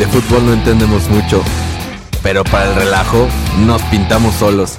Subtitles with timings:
[0.00, 1.44] De fútbol no entendemos mucho,
[2.22, 3.28] pero para el relajo
[3.66, 4.76] nos pintamos solos.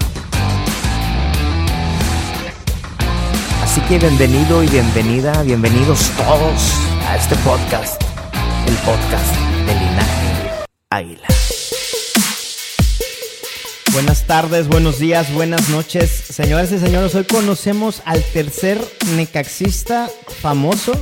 [3.62, 6.74] Así que bienvenido y bienvenida, bienvenidos todos
[7.08, 8.02] a este podcast,
[8.66, 9.36] el podcast
[9.68, 11.28] de Linaje Águila.
[13.94, 17.14] Buenas tardes, buenos días, buenas noches, señoras y señores.
[17.14, 18.82] Hoy conocemos al tercer
[19.16, 20.10] necaxista
[20.42, 20.94] famoso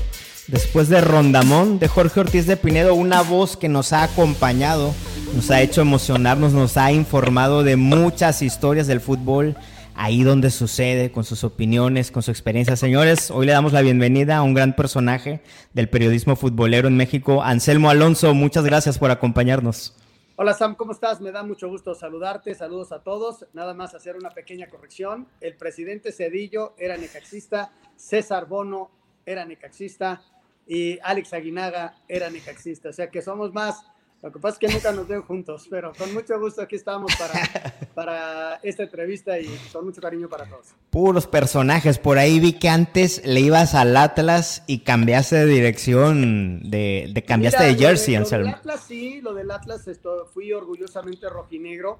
[0.51, 4.93] después de Rondamón, de Jorge Ortiz de Pinedo, una voz que nos ha acompañado,
[5.35, 9.55] nos ha hecho emocionarnos, nos ha informado de muchas historias del fútbol,
[9.95, 12.75] ahí donde sucede, con sus opiniones, con su experiencia.
[12.75, 15.41] Señores, hoy le damos la bienvenida a un gran personaje
[15.73, 18.33] del periodismo futbolero en México, Anselmo Alonso.
[18.33, 19.95] Muchas gracias por acompañarnos.
[20.35, 21.19] Hola Sam, ¿cómo estás?
[21.19, 23.45] Me da mucho gusto saludarte, saludos a todos.
[23.53, 25.27] Nada más hacer una pequeña corrección.
[25.41, 28.89] El presidente Cedillo era necaxista, César Bono
[29.25, 30.21] era necaxista,
[30.69, 32.89] y Alex Aguinaga era necaxista.
[32.89, 33.83] O sea que somos más.
[34.21, 37.11] Lo que pasa es que nunca nos ven juntos, pero con mucho gusto aquí estamos
[37.17, 37.33] para,
[37.95, 40.67] para esta entrevista y con mucho cariño para todos.
[40.89, 41.97] Puros personajes.
[41.97, 47.23] Por ahí vi que antes le ibas al Atlas y cambiaste de dirección, de, de
[47.23, 48.45] cambiaste de jersey, lo, Anselmo.
[48.45, 51.99] Lo del Atlas sí, lo del Atlas esto, fui orgullosamente rojinegro,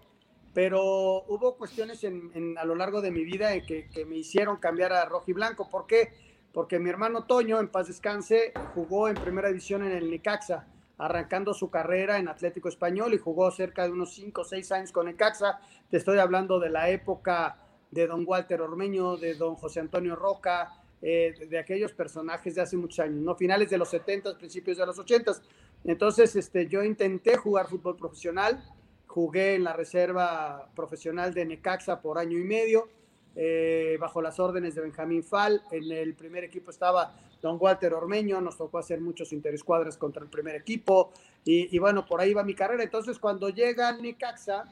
[0.54, 4.58] pero hubo cuestiones en, en, a lo largo de mi vida que, que me hicieron
[4.58, 5.70] cambiar a rojiblanco.
[5.70, 6.12] ¿Por qué?
[6.54, 10.68] Porque mi hermano Toño, en paz descanse, jugó en primera división en el Necaxa,
[10.98, 14.92] arrancando su carrera en Atlético Español y jugó cerca de unos 5 o 6 años
[14.92, 15.60] con Necaxa.
[15.90, 17.58] Te estoy hablando de la época
[17.92, 22.76] de don Walter Ormeño, de don José Antonio Roca, eh, de aquellos personajes de hace
[22.76, 23.36] muchos años, ¿no?
[23.36, 25.32] Finales de los 70, principios de los 80.
[25.86, 28.62] Entonces, este, yo intenté jugar fútbol profesional,
[29.08, 32.90] jugué en la reserva profesional de Necaxa por año y medio,
[33.36, 35.62] eh, bajo las órdenes de Benjamín Fal.
[35.72, 40.30] En el primer equipo estaba don Walter Ormeño, nos tocó hacer muchos interescuadras contra el
[40.30, 41.12] primer equipo
[41.46, 42.84] y, bueno, por ahí va mi carrera.
[42.84, 44.66] Entonces, cuando llega Necaxa,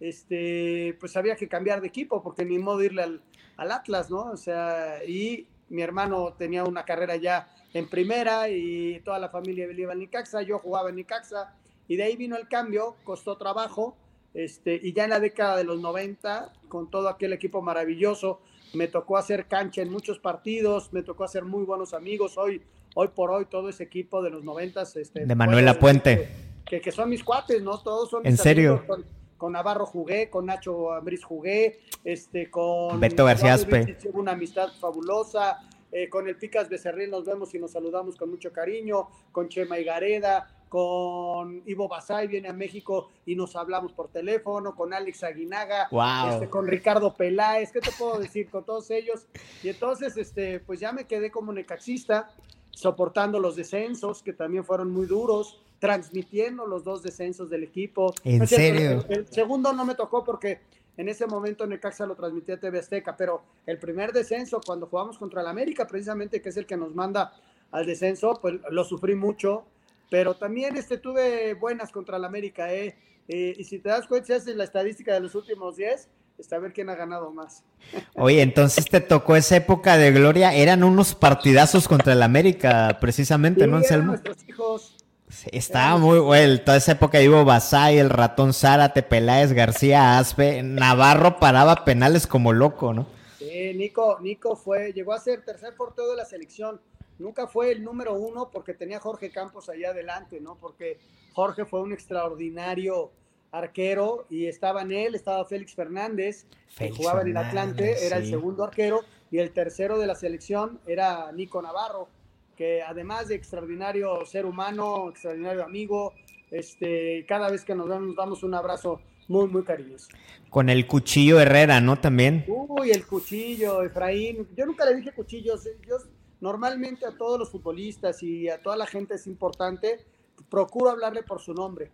[0.00, 3.22] este, pues había que cambiar de equipo porque ni modo irle al,
[3.56, 4.30] al Atlas, ¿no?
[4.30, 9.70] O sea, y mi hermano tenía una carrera ya en primera y toda la familia
[9.70, 11.54] iba a Necaxa, yo jugaba en Necaxa
[11.88, 13.96] y de ahí vino el cambio, costó trabajo,
[14.36, 18.40] este, y ya en la década de los 90, con todo aquel equipo maravilloso,
[18.74, 22.36] me tocó hacer cancha en muchos partidos, me tocó hacer muy buenos amigos.
[22.36, 22.60] Hoy,
[22.94, 26.28] hoy por hoy, todo ese equipo de los 90, este, de Manuela Puente.
[26.66, 27.78] Que, que, son mis cuates, ¿no?
[27.78, 28.84] Todos son ¿En mis serio?
[28.86, 29.06] Con,
[29.38, 33.96] con, Navarro jugué, con Nacho Ambris jugué, este, con Beto García Aspe.
[34.12, 35.62] Una amistad fabulosa.
[35.92, 39.78] Eh, con el Picas Becerril nos vemos y nos saludamos con mucho cariño, con Chema
[39.78, 45.88] Higareda, con Ivo Basay, viene a México y nos hablamos por teléfono, con Alex Aguinaga,
[45.90, 46.34] wow.
[46.34, 48.50] este, con Ricardo Peláez, ¿qué te puedo decir?
[48.50, 49.26] Con todos ellos.
[49.62, 52.28] Y entonces, este, pues ya me quedé como necaxista,
[52.72, 58.12] soportando los descensos, que también fueron muy duros, transmitiendo los dos descensos del equipo.
[58.22, 59.04] ¿En cierto, serio?
[59.08, 60.60] El, el, segundo no me tocó porque
[60.98, 65.40] en ese momento Necaxa lo transmitía TV Azteca, pero el primer descenso, cuando jugamos contra
[65.40, 67.32] el América, precisamente, que es el que nos manda
[67.70, 69.64] al descenso, pues lo sufrí mucho,
[70.10, 72.96] pero también este, tuve buenas contra el América, ¿eh?
[73.28, 76.08] Eh, y si te das cuenta, si haces la estadística de los últimos 10,
[76.38, 77.64] está a ver quién ha ganado más.
[78.14, 83.64] Oye, entonces te tocó esa época de gloria, eran unos partidazos contra el América, precisamente,
[83.64, 84.12] sí, ¿no, Anselmo?
[84.12, 84.96] nuestros hijos.
[85.28, 90.62] Sí, estaba muy bueno, toda esa época Ivo Basay, el ratón Zárate, Peláez, García Aspe,
[90.62, 93.08] Navarro paraba penales como loco, ¿no?
[93.36, 96.80] Sí, Nico, Nico fue, llegó a ser tercer portero de la selección,
[97.18, 100.56] nunca fue el número uno porque tenía Jorge Campos allá adelante, ¿no?
[100.56, 100.98] Porque
[101.32, 103.12] Jorge fue un extraordinario
[103.52, 108.18] arquero y estaba en él, estaba Félix Fernández, Félix que jugaba en el Atlante, era
[108.18, 112.08] el segundo arquero, y el tercero de la selección era Nico Navarro,
[112.56, 116.12] que además de extraordinario ser humano, extraordinario amigo,
[116.50, 120.08] este, cada vez que nos vemos nos damos un abrazo muy, muy cariñoso.
[120.50, 121.98] Con el cuchillo Herrera, ¿no?
[121.98, 122.44] También.
[122.46, 124.46] Uy, el cuchillo, Efraín.
[124.56, 125.68] Yo nunca le dije cuchillos.
[125.86, 125.96] Yo
[126.40, 130.04] normalmente a todos los futbolistas y a toda la gente es importante,
[130.50, 131.90] procuro hablarle por su nombre.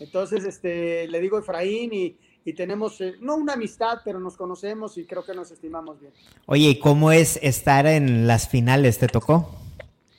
[0.00, 4.98] Entonces, este, le digo Efraín y, y tenemos, eh, no una amistad, pero nos conocemos
[4.98, 6.12] y creo que nos estimamos bien.
[6.46, 8.98] Oye, ¿y cómo es estar en las finales?
[8.98, 9.54] ¿Te tocó?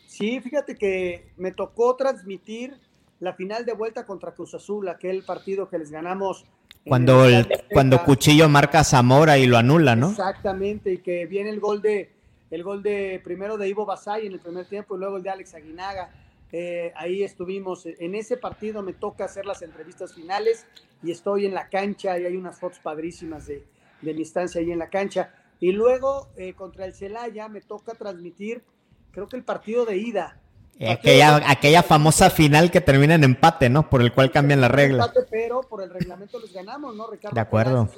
[0.08, 2.80] Sí, fíjate que me tocó transmitir
[3.20, 6.46] la final de vuelta contra Cruz Azul, aquel partido que les ganamos.
[6.86, 10.12] Cuando, el, cuando Cuchillo marca a Zamora y lo anula, ¿no?
[10.12, 12.15] Exactamente, y que viene el gol de,
[12.52, 15.30] el gol de primero de Ivo Basay en el primer tiempo y luego el de
[15.30, 16.10] Alex Aguinaga.
[16.52, 17.86] Eh, ahí estuvimos.
[17.86, 20.66] En ese partido me toca hacer las entrevistas finales
[21.04, 23.64] y estoy en la cancha y hay unas fotos padrísimas de,
[24.02, 25.34] de mi estancia ahí en la cancha.
[25.60, 28.64] Y luego eh, contra el Celaya me toca transmitir,
[29.12, 30.40] creo que el partido de ida.
[30.78, 33.90] Eh, aquella, aquella famosa final que termina en empate, ¿no?
[33.90, 35.10] Por el cual cambian las reglas.
[35.32, 37.34] pero por el reglamento los ganamos, ¿no, Ricardo?
[37.34, 37.90] De acuerdo.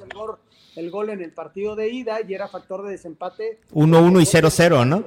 [0.78, 3.60] El gol, en el partido de ida y era factor de desempate.
[3.74, 5.06] 1-1 y 0-0, ¿no?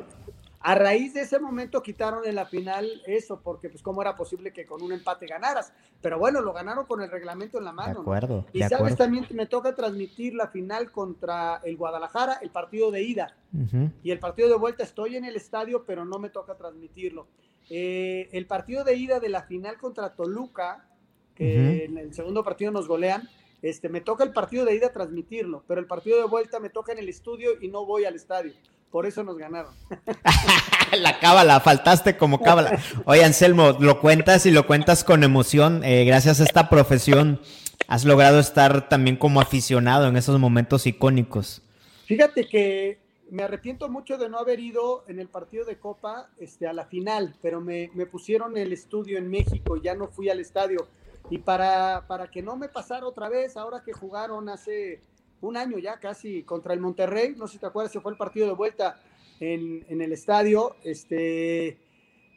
[0.62, 4.52] A raíz de ese momento quitaron en la final eso, porque pues cómo era posible
[4.52, 5.72] que con un empate ganaras.
[6.02, 7.94] Pero bueno, lo ganaron con el reglamento en la mano.
[7.94, 8.44] De acuerdo.
[8.52, 13.34] Y sabes, también me toca transmitir la final contra el Guadalajara, el partido de ida.
[13.54, 13.92] Uh -huh.
[14.02, 17.26] Y el partido de vuelta estoy en el estadio, pero no me toca transmitirlo.
[17.70, 20.84] Eh, el partido de ida de la final contra Toluca,
[21.34, 21.84] que uh -huh.
[21.86, 23.26] en el segundo partido nos golean,
[23.62, 26.92] este, me toca el partido de ida transmitirlo, pero el partido de vuelta me toca
[26.92, 28.52] en el estudio y no voy al estadio.
[28.90, 29.72] Por eso nos ganaron.
[30.98, 32.82] la cábala, faltaste como cábala.
[33.04, 35.84] Oye, Anselmo, lo cuentas y lo cuentas con emoción.
[35.84, 37.40] Eh, gracias a esta profesión
[37.86, 41.62] has logrado estar también como aficionado en esos momentos icónicos.
[42.06, 42.98] Fíjate que
[43.30, 46.86] me arrepiento mucho de no haber ido en el partido de Copa este, a la
[46.86, 50.88] final, pero me, me pusieron el estudio en México ya no fui al estadio.
[51.28, 55.00] Y para, para que no me pasara otra vez, ahora que jugaron hace
[55.40, 58.18] un año ya casi contra el Monterrey, no sé si te acuerdas, se fue el
[58.18, 59.00] partido de vuelta
[59.38, 61.78] en, en, el estadio, este,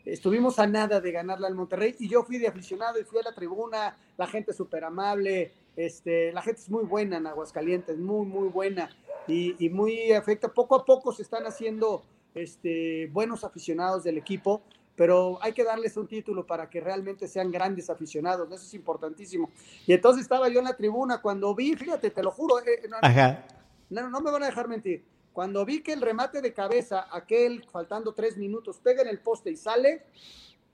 [0.06, 3.24] estuvimos a nada de ganarle al Monterrey y yo fui de aficionado y fui a
[3.24, 8.26] la tribuna, la gente súper amable, este, la gente es muy buena en Aguascalientes, muy,
[8.26, 8.90] muy buena
[9.28, 12.04] y, y, muy afecta, poco a poco se están haciendo
[12.36, 14.62] este, buenos aficionados del equipo,
[14.96, 19.50] pero hay que darles un título para que realmente sean grandes aficionados, eso es importantísimo.
[19.88, 22.98] Y entonces estaba yo en la tribuna cuando vi, fíjate, te lo juro, eh, no,
[23.02, 23.46] Ajá.
[23.90, 27.66] No, no, me van a dejar mentir, cuando vi que el remate de cabeza, aquel
[27.72, 30.06] faltando tres minutos, pega en el poste y sale,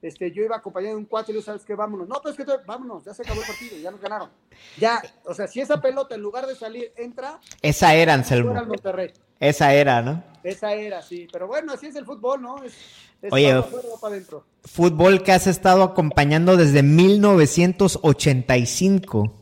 [0.02, 1.74] este, yo iba acompañado de un cuatro y yo, ¿sabes qué?
[1.74, 2.08] Vámonos.
[2.08, 4.30] No, pero es que vámonos, ya se acabó el partido, ya nos ganaron.
[4.78, 7.38] Ya, o sea, si esa pelota en lugar de salir entra.
[7.60, 8.52] Esa era, Anselmo.
[8.52, 9.12] Era Monterrey.
[9.38, 10.22] Esa era, ¿no?
[10.42, 11.28] Esa era, sí.
[11.30, 12.62] Pero bueno, así es el fútbol, ¿no?
[12.62, 12.74] Es,
[13.22, 14.44] es Oye, para afuera, para adentro.
[14.64, 19.34] fútbol que has estado acompañando desde 1985.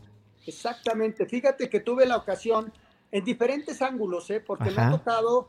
[0.45, 1.25] Exactamente.
[1.25, 2.73] Fíjate que tuve la ocasión
[3.11, 4.39] en diferentes ángulos, ¿eh?
[4.39, 4.81] Porque Ajá.
[4.81, 5.47] me ha tocado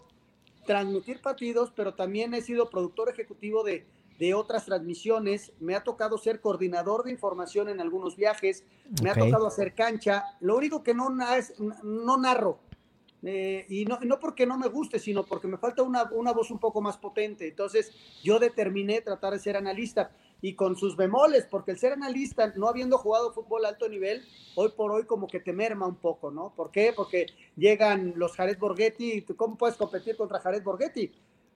[0.66, 3.86] transmitir partidos, pero también he sido productor ejecutivo de,
[4.20, 5.52] de otras transmisiones.
[5.58, 8.64] Me ha tocado ser coordinador de información en algunos viajes.
[9.02, 10.24] Me ha tocado hacer cancha.
[10.40, 12.60] Lo único que no, es, no narro.
[13.22, 16.50] Eh, y no, no porque no me guste, sino porque me falta una, una voz
[16.50, 17.48] un poco más potente.
[17.48, 20.10] Entonces yo determiné tratar de ser analista
[20.42, 24.22] y con sus bemoles, porque el ser analista, no habiendo jugado fútbol a alto nivel,
[24.54, 26.54] hoy por hoy como que te merma un poco, ¿no?
[26.54, 26.92] ¿Por qué?
[26.94, 31.12] Porque llegan los Jared Borghetti, ¿y tú ¿cómo puedes competir contra Jared Borghetti?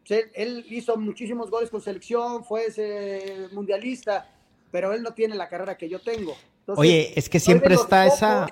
[0.08, 4.28] Él, él hizo muchísimos goles con selección, fue ese mundialista,
[4.70, 6.36] pero él no tiene la carrera que yo tengo.
[6.60, 8.46] Entonces, Oye, es que siempre está esa...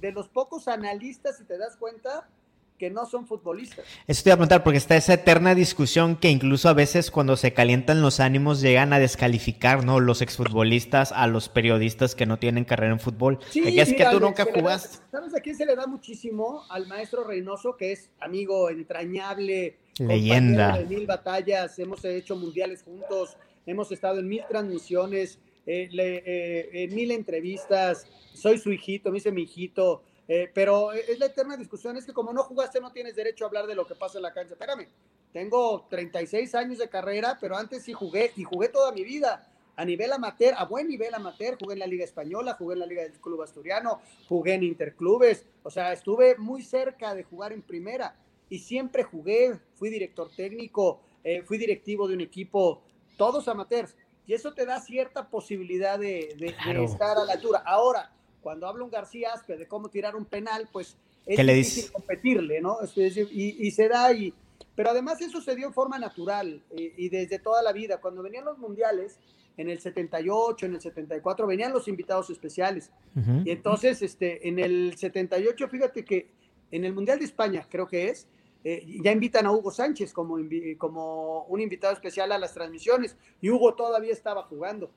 [0.00, 2.28] De los pocos analistas, si te das cuenta,
[2.78, 3.84] que no son futbolistas.
[4.06, 7.36] Eso te iba a preguntar, porque está esa eterna discusión que incluso a veces cuando
[7.36, 10.00] se calientan los ánimos llegan a descalificar, ¿no?
[10.00, 13.38] Los exfutbolistas a los periodistas que no tienen carrera en fútbol.
[13.50, 14.98] Sí, que es que tú nunca jugaste.
[15.10, 16.64] ¿Sabes a quién se le da muchísimo?
[16.70, 20.78] Al maestro Reynoso, que es amigo entrañable, Leyenda.
[20.78, 26.84] de mil batallas, hemos hecho mundiales juntos, hemos estado en mil transmisiones, eh, le- eh,
[26.84, 31.56] en mil entrevistas, soy su hijito, me dice mi hijito, eh, pero es la eterna
[31.56, 34.18] discusión, es que como no jugaste no tienes derecho a hablar de lo que pasa
[34.18, 34.52] en la cancha.
[34.54, 34.86] Espérame,
[35.32, 39.84] tengo 36 años de carrera, pero antes sí jugué y jugué toda mi vida a
[39.84, 43.02] nivel amateur, a buen nivel amateur, jugué en la Liga Española, jugué en la Liga
[43.02, 48.16] del Club Asturiano, jugué en Interclubes, o sea, estuve muy cerca de jugar en primera
[48.48, 52.82] y siempre jugué, fui director técnico, eh, fui directivo de un equipo,
[53.16, 56.84] todos amateurs, y eso te da cierta posibilidad de, de- de Claro.
[56.84, 57.62] estar a la altura.
[57.66, 61.54] Ahora, cuando habla un García Aspe de cómo tirar un penal, pues es ¿Qué le
[61.54, 62.80] difícil competirle, ¿no?
[62.80, 64.32] Es decir, y, y se da y
[64.76, 67.98] Pero además eso se dio en forma natural eh, y desde toda la vida.
[68.00, 69.18] Cuando venían los mundiales,
[69.56, 72.90] en el 78, en el 74, venían los invitados especiales.
[73.44, 76.28] Y entonces, este, en el 78, fíjate que
[76.70, 78.28] en el Mundial de España, creo que es,
[78.68, 80.38] eh, ya invitan a Hugo Sánchez como,
[80.76, 84.90] como un invitado especial a las transmisiones y Hugo todavía estaba jugando,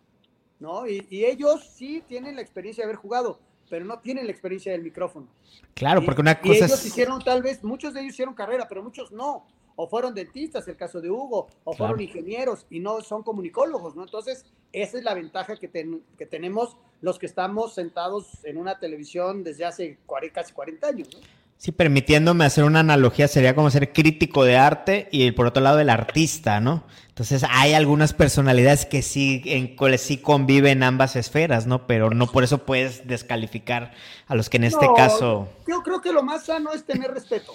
[0.60, 0.88] ¿no?
[0.88, 4.82] Y, ellos sí tienen la experiencia de haber jugado, pero no tienen la experiencia del
[4.82, 5.28] micrófono.
[5.76, 8.82] Claro, porque una cosa y ellos hicieron tal vez, muchos de ellos hicieron carrera, pero
[8.82, 9.46] muchos no
[9.76, 14.04] o fueron dentistas, el caso de Hugo, o fueron ingenieros y no son comunicólogos, ¿no?
[14.04, 15.70] Entonces, esa es la ventaja que,
[16.18, 20.00] que tenemos los que estamos sentados en una televisión desde hace
[20.34, 21.20] casi 40 años, ¿no?
[21.60, 25.80] Sí, permitiéndome hacer una analogía, sería como ser crítico de arte y por otro lado
[25.80, 26.86] el artista, ¿no?
[27.10, 31.86] Entonces hay algunas personalidades que sí, en sí conviven ambas esferas, ¿no?
[31.86, 33.92] Pero no por eso puedes descalificar
[34.28, 35.50] a los que en este caso...
[35.68, 37.54] Yo creo que lo más sano es tener respeto.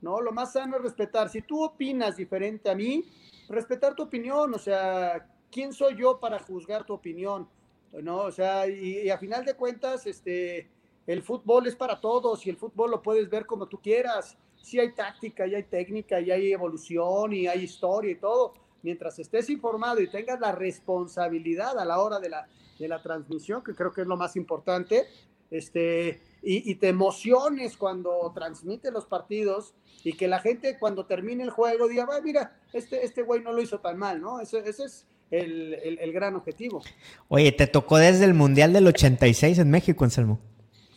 [0.00, 0.20] ¿no?
[0.20, 1.28] Lo más sano es respetar.
[1.28, 3.04] Si tú opinas diferente a mí,
[3.48, 7.48] respetar tu opinión, o sea, ¿quién soy yo para juzgar tu opinión?
[7.92, 8.18] ¿No?
[8.18, 10.68] O sea, y, a final de cuentas, este,
[11.08, 14.36] el fútbol es para todos y el fútbol lo puedes ver como tú quieras.
[14.62, 18.52] Sí hay táctica, y hay técnica, y hay evolución, y hay historia y todo.
[18.82, 22.46] Mientras estés informado y tengas la responsabilidad a la hora de la,
[22.78, 25.06] de la transmisión, que creo que es lo más importante,
[25.50, 29.72] este, y, te emociones cuando transmite los partidos
[30.04, 33.62] y que la gente cuando termine el juego diga, mira, este, este güey no lo
[33.62, 34.40] hizo tan mal, ¿no?
[34.40, 36.82] Ese, es el, gran objetivo.
[37.28, 40.38] Oye, ¿te tocó desde el Mundial del 86 en México, Anselmo?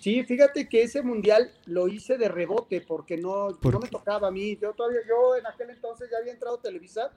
[0.01, 4.31] Sí, fíjate que ese Mundial lo hice de rebote porque no, no me tocaba a
[4.31, 4.57] mí.
[4.59, 7.11] Yo todavía, yo en aquel entonces ya había entrado a Televisa,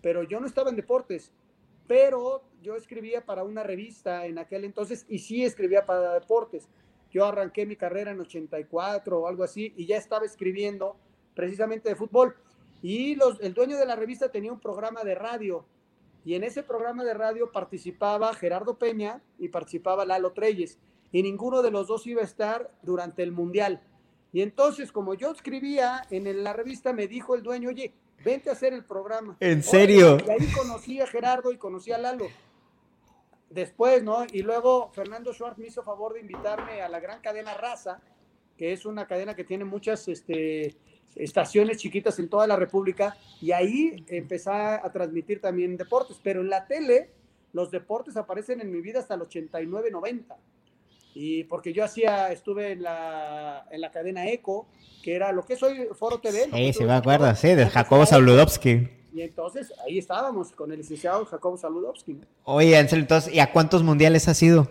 [0.00, 1.32] pero yo no estaba en deportes.
[1.88, 6.68] Pero yo escribía para una revista en aquel entonces y sí escribía para deportes.
[7.10, 10.94] Yo arranqué mi carrera en 84 o algo así y ya estaba escribiendo
[11.34, 12.36] precisamente de fútbol.
[12.84, 15.64] Y los, el dueño de la revista tenía un programa de radio
[16.24, 20.78] y en ese programa de radio participaba Gerardo Peña y participaba Lalo Treyes
[21.12, 23.80] y ninguno de los dos iba a estar durante el Mundial.
[24.32, 27.92] Y entonces, como yo escribía en la revista, me dijo el dueño, oye,
[28.24, 29.36] vente a hacer el programa.
[29.40, 30.18] ¿En serio?
[30.26, 32.26] y ahí conocí a Gerardo y conocí a Lalo
[33.50, 34.24] después, ¿no?
[34.30, 38.00] Y luego Fernando Schwartz me hizo favor de invitarme a la gran cadena Raza,
[38.56, 40.76] que es una cadena que tiene muchas este,
[41.14, 46.50] estaciones chiquitas en toda la República, y ahí empecé a transmitir también deportes, pero en
[46.50, 47.10] la tele
[47.52, 50.36] los deportes aparecen en mi vida hasta el 89-90.
[51.20, 54.68] Y porque yo hacía, estuve en la, en la cadena ECO,
[55.02, 56.48] que era lo que soy Foro TV.
[56.54, 58.88] Sí, sí me acuerdo, sí, de Jacobo Saludowski.
[59.12, 62.20] Y entonces ahí estábamos con el licenciado Jacobo Saludowski.
[62.44, 64.70] Oye, Ansel, entonces, ¿y a cuántos mundiales has ido?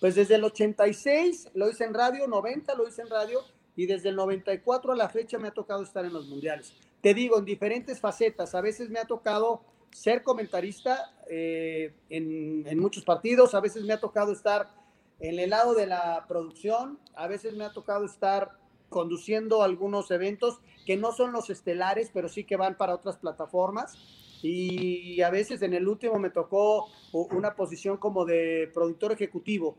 [0.00, 3.40] Pues desde el 86 lo hice en radio, 90 lo hice en radio,
[3.76, 6.72] y desde el 94 a la fecha me ha tocado estar en los mundiales.
[7.02, 8.54] Te digo, en diferentes facetas.
[8.54, 13.92] A veces me ha tocado ser comentarista eh, en, en muchos partidos, a veces me
[13.92, 14.85] ha tocado estar
[15.20, 18.58] en el lado de la producción, a veces me ha tocado estar
[18.88, 23.94] conduciendo algunos eventos que no son los estelares, pero sí que van para otras plataformas.
[24.42, 29.76] Y a veces en el último me tocó una posición como de productor ejecutivo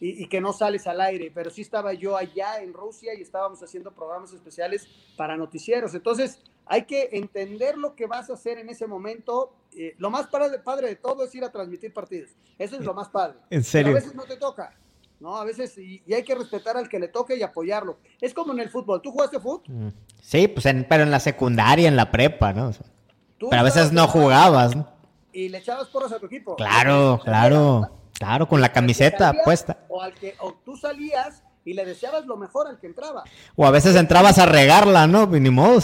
[0.00, 3.62] y, que no sales al aire, pero sí estaba yo allá en Rusia y estábamos
[3.62, 4.86] haciendo programas especiales
[5.16, 5.94] para noticieros.
[5.94, 9.54] Entonces hay que entender lo que vas a hacer en ese momento.
[9.76, 12.30] Eh, lo más padre, padre, de todo es ir a transmitir partidos.
[12.58, 13.38] Eso es lo más padre.
[13.50, 13.92] En serio.
[13.92, 14.72] a veces no te toca.
[15.20, 15.36] ¿no?
[15.36, 17.98] A veces, y, hay que respetar al que le toque y apoyarlo.
[18.20, 19.00] Es como en el fútbol.
[19.02, 19.62] ¿Tú jugaste fútbol?
[19.66, 19.88] Mm.
[20.20, 22.72] Sí, pues pero en la secundaria, en la prepa, ¿no?
[23.38, 24.88] pero a veces no jugabas, ¿no?
[25.32, 26.56] Y le echabas porras a tu equipo.
[26.56, 29.84] Claro, claro, claro, con la camiseta puesta.
[29.88, 33.24] O, al que, o tú salías y le deseabas lo mejor al que entraba.
[33.56, 35.26] O a veces entrabas a regarla, ¿no?
[35.26, 35.80] Ni modo.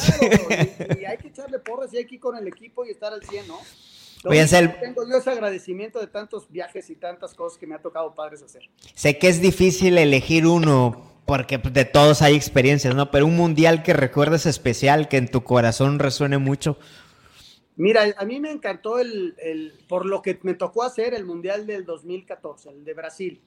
[1.01, 3.23] y, hay que echarle porras y hay que ir con el equipo y estar al
[3.23, 3.59] 100, ¿no?
[4.23, 8.43] Tengo yo ese agradecimiento de tantos viajes y tantas cosas que me ha tocado padres
[8.43, 8.69] hacer.
[8.95, 13.11] Sé que es difícil elegir uno porque pues, de todos hay experiencias, ¿no?
[13.11, 16.77] Pero un mundial que recuerdes especial, que en tu corazón resuene mucho.
[17.77, 21.67] Mira, a mí me encantó el, el, por lo que me tocó hacer el mundial
[21.67, 23.41] del 2014, el de Brasil.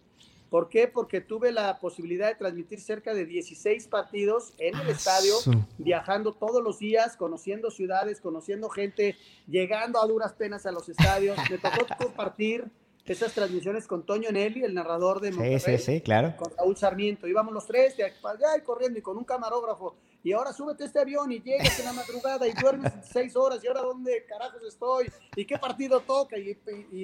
[0.53, 0.87] ¿Por qué?
[0.87, 5.33] Porque tuve la posibilidad de transmitir cerca de 16 partidos en el estadio,
[5.79, 9.15] viajando todos los días, conociendo ciudades, conociendo gente,
[9.47, 11.39] llegando a duras penas a los estadios.
[11.49, 12.65] Me tocó compartir
[13.03, 15.59] esas transmisiones con Toño Nelly, el narrador de Monterrey.
[15.59, 16.35] Sí, sí, sí, claro.
[16.37, 17.27] Con Raúl Sarmiento.
[17.27, 20.87] Íbamos los tres de allá y corriendo y con un camarógrafo y ahora súbete a
[20.87, 24.61] este avión y llegas en la madrugada y duermes seis horas y ahora dónde carajos
[24.65, 26.57] estoy y qué partido toca y,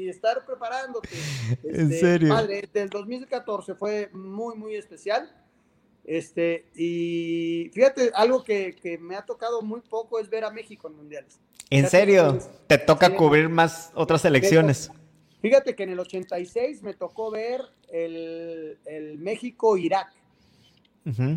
[0.08, 1.10] estar preparándote.
[1.64, 2.30] en este, serio.
[2.30, 5.30] Padre, del 2014 fue muy, muy especial
[6.06, 10.88] Este, y fíjate, algo que, que me ha tocado muy poco es ver a México
[10.88, 11.40] en mundiales.
[11.70, 12.40] ¿En Fíjate serio?
[12.68, 13.16] ¿Te toca sí.
[13.16, 14.92] cubrir más otras selecciones?
[15.42, 20.12] Fíjate que en el 86 me tocó ver el, el México-Irak,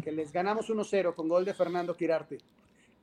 [0.02, 2.38] Que les ganamos 1-0 con gol de Fernando Quirarte.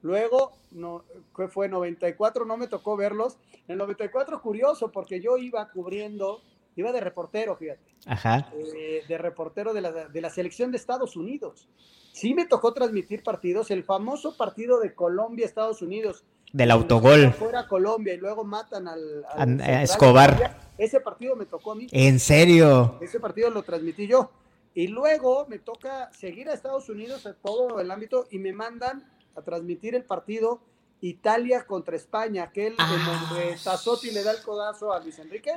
[0.02, 1.04] Luego, no,
[1.36, 3.38] ¿qué fue 94, no me tocó verlos.
[3.68, 6.42] En el 94, curioso, porque yo iba cubriendo,
[6.76, 8.52] iba de reportero, fíjate, Ajá.
[8.76, 11.68] eh, de reportero de la, de la selección de Estados Unidos.
[12.14, 16.24] Sí me tocó transmitir partidos, el famoso partido de Colombia-Estados Unidos.
[16.52, 17.32] Del autogol.
[17.34, 19.26] Fuera Colombia y luego matan al,
[19.62, 20.58] eh, Escobar.
[20.78, 21.88] Ese partido me tocó a mí.
[21.92, 22.98] ¿En serio?
[23.02, 24.32] Ese partido lo transmití yo.
[24.76, 29.04] Y luego me toca seguir a Estados Unidos a todo el ámbito y me mandan
[29.36, 30.62] a transmitir el partido
[31.02, 32.94] Italia contra España, aquel Ah.
[32.94, 35.52] en donde Tazotti le da el codazo a Luis Enrique.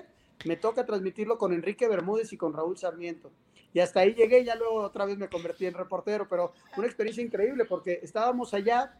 [0.45, 3.31] Me toca transmitirlo con Enrique Bermúdez y con Raúl Sarmiento.
[3.75, 7.23] Y hasta ahí llegué, ya luego otra vez me convertí en reportero, pero una experiencia
[7.25, 8.95] increíble porque estábamos allá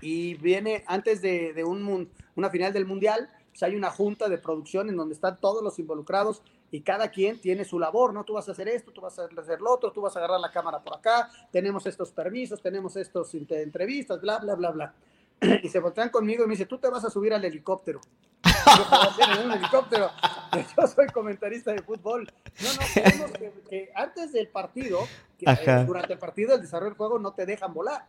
[0.00, 4.38] y viene antes de, de un, una final del Mundial, pues hay una junta de
[4.38, 8.24] producción en donde están todos los involucrados y cada quien tiene su labor, ¿no?
[8.24, 10.40] Tú vas a hacer esto, tú vas a hacer lo otro, tú vas a agarrar
[10.40, 14.94] la cámara por acá, tenemos estos permisos, tenemos estos entrevistas, bla, bla, bla, bla.
[15.62, 18.00] Y se voltean conmigo y me dice, tú te vas a subir al helicóptero.
[18.44, 20.10] Yo, "¿Qué voy a hacer en un helicóptero?
[20.80, 22.26] Yo soy comentarista de fútbol.
[22.62, 25.00] No, no, queremos que, que antes del partido,
[25.38, 28.06] que, eh, durante el partido, el desarrollo del juego, no te dejan volar.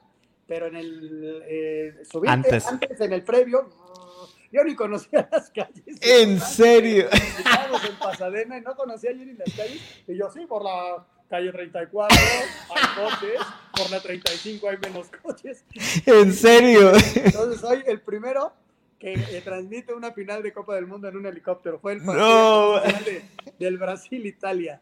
[0.47, 2.65] Pero en el eh, subirte, Antes.
[2.67, 3.01] antes.
[3.01, 5.97] en el previo, no, yo ni conocía las calles.
[6.01, 7.09] ¿En serio?
[7.11, 9.81] Estábamos en Pasadena y no conocía yo ni las calles.
[10.07, 13.41] Y yo, sí, por la calle 34 hay coches,
[13.75, 15.63] por la 35 hay menos coches.
[16.05, 16.93] ¿En serio?
[17.15, 18.53] Entonces soy el primero
[18.99, 21.77] que transmite una final de Copa del Mundo en un helicóptero.
[21.79, 22.81] Fue el partido No.
[22.81, 23.21] de-
[23.59, 24.81] del Brasil-Italia.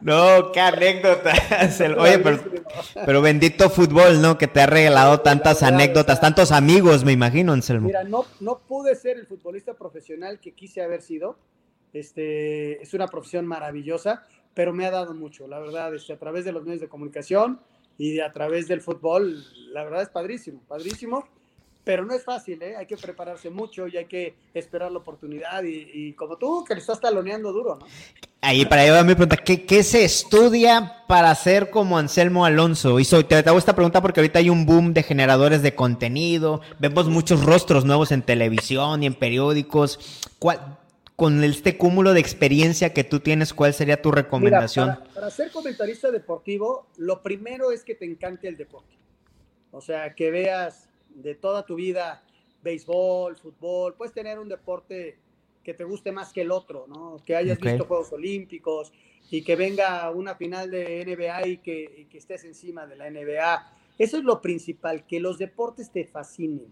[0.00, 1.32] No, qué anécdota.
[1.98, 2.40] Oye, pero,
[3.06, 4.38] pero bendito fútbol, ¿no?
[4.38, 7.88] Que te ha regalado tantas verdad, anécdotas, tantos amigos, me imagino, Anselmo.
[7.88, 11.36] Mira, no, no pude ser el futbolista profesional que quise haber sido.
[11.92, 14.24] Este, es una profesión maravillosa,
[14.54, 17.60] pero me ha dado mucho, la verdad, este, a través de los medios de comunicación
[17.98, 21.28] y a través del fútbol, la verdad es padrísimo, padrísimo,
[21.84, 22.76] pero no es fácil, ¿eh?
[22.76, 26.74] hay que prepararse mucho y hay que esperar la oportunidad y, y como tú, que
[26.74, 27.86] le estás taloneando duro, ¿no?
[28.44, 32.98] Ahí para allá va mi pregunta, ¿qué, qué se estudia para ser como Anselmo Alonso?
[32.98, 36.60] Y soy, te, hago esta pregunta porque ahorita hay un boom de generadores de contenido,
[36.80, 40.28] vemos muchos rostros nuevos en televisión y en periódicos.
[40.38, 40.78] ¿Cuál-
[41.14, 44.88] con este cúmulo de experiencia que tú tienes, ¿cuál sería tu Mira, recomendación?
[44.96, 48.96] para, para ser comentarista deportivo, lo primero es que te encante el deporte.
[49.70, 52.22] O sea, que veas de toda tu vida
[52.62, 55.18] béisbol, fútbol, puedes tener un deporte
[55.62, 57.16] que te guste más que el otro, ¿no?
[57.24, 57.64] Que hayas Ok.
[57.64, 58.92] visto Juegos Olímpicos
[59.30, 63.10] y que venga una final de NBA y que, y que estés encima de la
[63.10, 63.72] NBA.
[63.98, 66.66] Eso es lo principal, que los deportes te fascinen.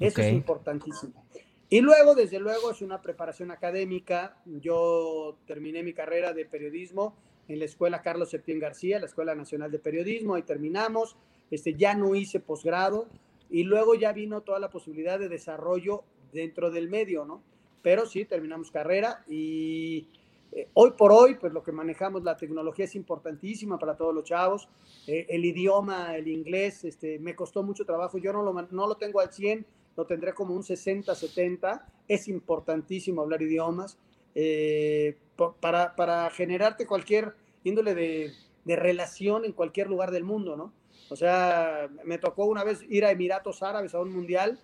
[0.00, 1.24] Eso es importantísimo.
[1.68, 4.36] Y luego, desde luego, es una preparación académica.
[4.44, 7.16] Yo terminé mi carrera de periodismo
[7.48, 11.16] en la Escuela Carlos Septién García, la Escuela Nacional de Periodismo, ahí terminamos.
[11.50, 13.08] Este, ya no hice posgrado
[13.52, 17.42] y luego ya vino toda la posibilidad de desarrollo dentro del medio, ¿no?
[17.82, 20.08] Pero sí, terminamos carrera y
[20.52, 24.24] eh, hoy por hoy, pues lo que manejamos, la tecnología es importantísima para todos los
[24.24, 24.68] chavos.
[25.06, 28.16] Eh, el idioma, el inglés, este, me costó mucho trabajo.
[28.16, 31.86] Yo no lo, no lo tengo al 100, lo tendré como un 60, 70.
[32.08, 33.98] Es importantísimo hablar idiomas
[34.34, 35.18] eh,
[35.60, 37.34] para, para generarte cualquier
[37.64, 38.32] índole de,
[38.64, 40.72] de relación en cualquier lugar del mundo, ¿no?
[41.12, 44.58] O sea, me tocó una vez ir a Emiratos Árabes a un mundial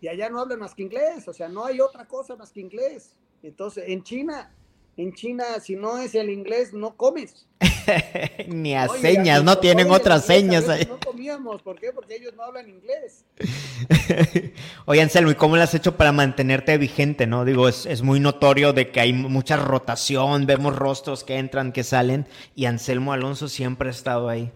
[0.00, 2.60] y allá no hablan más que inglés, o sea, no hay otra cosa más que
[2.60, 3.18] inglés.
[3.42, 4.50] Entonces, en China,
[4.96, 7.46] en China, si no es el inglés, no comes.
[8.48, 10.86] Ni a Oye, señas, no tienen otras señas ahí.
[10.88, 11.92] No comíamos, ¿por qué?
[11.92, 13.26] Porque ellos no hablan inglés.
[14.86, 17.44] Oye, Anselmo, ¿y cómo lo has hecho para mantenerte vigente, no?
[17.44, 21.84] Digo, es, es muy notorio de que hay mucha rotación, vemos rostros que entran, que
[21.84, 24.50] salen, y Anselmo Alonso siempre ha estado ahí.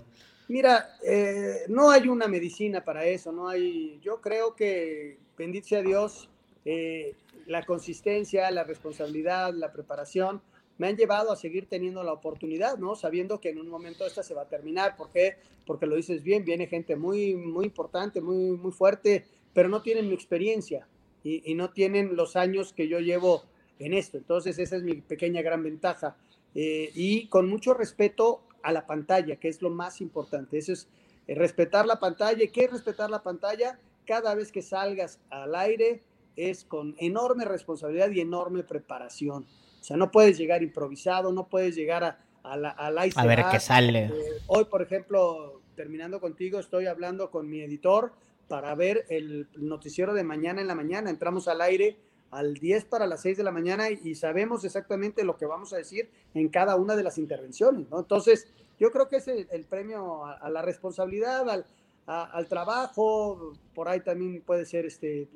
[0.48, 3.98] Mira, eh, no hay una medicina para eso, no hay.
[4.02, 6.28] Yo creo que, bendito sea Dios,
[6.64, 7.14] eh,
[7.46, 10.42] la consistencia, la responsabilidad, la preparación
[10.78, 12.96] me han llevado a seguir teniendo la oportunidad, ¿no?
[12.96, 14.96] Sabiendo que en un momento esta se va a terminar.
[14.96, 15.36] ¿Por qué?
[15.66, 20.08] Porque lo dices bien, viene gente muy, muy importante, muy, muy fuerte, pero no tienen
[20.08, 20.86] mi experiencia
[21.22, 23.44] y, no tienen los años que yo llevo
[23.78, 24.18] en esto.
[24.18, 26.16] Entonces, esa es mi pequeña gran ventaja.
[26.54, 30.58] Eh, y con mucho respeto a la pantalla, que es lo más importante.
[30.58, 30.88] Eso es
[31.28, 32.42] eh, respetar la pantalla.
[32.42, 33.78] ¿Y qué es respetar la pantalla?
[34.06, 36.02] Cada vez que salgas al aire
[36.34, 39.46] es con enorme responsabilidad y enorme preparación.
[39.80, 43.44] O sea, no puedes llegar improvisado, no puedes llegar a, a la, A se ver
[43.50, 44.06] qué sale.
[44.06, 44.12] Eh,
[44.46, 48.12] hoy, por ejemplo, terminando contigo, estoy hablando con mi editor
[48.48, 51.10] para ver el noticiero de mañana en la mañana.
[51.10, 51.98] Entramos al aire
[52.34, 55.76] al 10 para las 6 de la mañana y, sabemos exactamente lo que vamos a
[55.76, 58.00] decir en cada una de las intervenciones, ¿no?
[58.00, 58.46] Entonces,
[58.78, 61.64] yo creo que es el, el premio a, a la responsabilidad, al,
[62.06, 65.28] a- al trabajo, por ahí también puede ser este,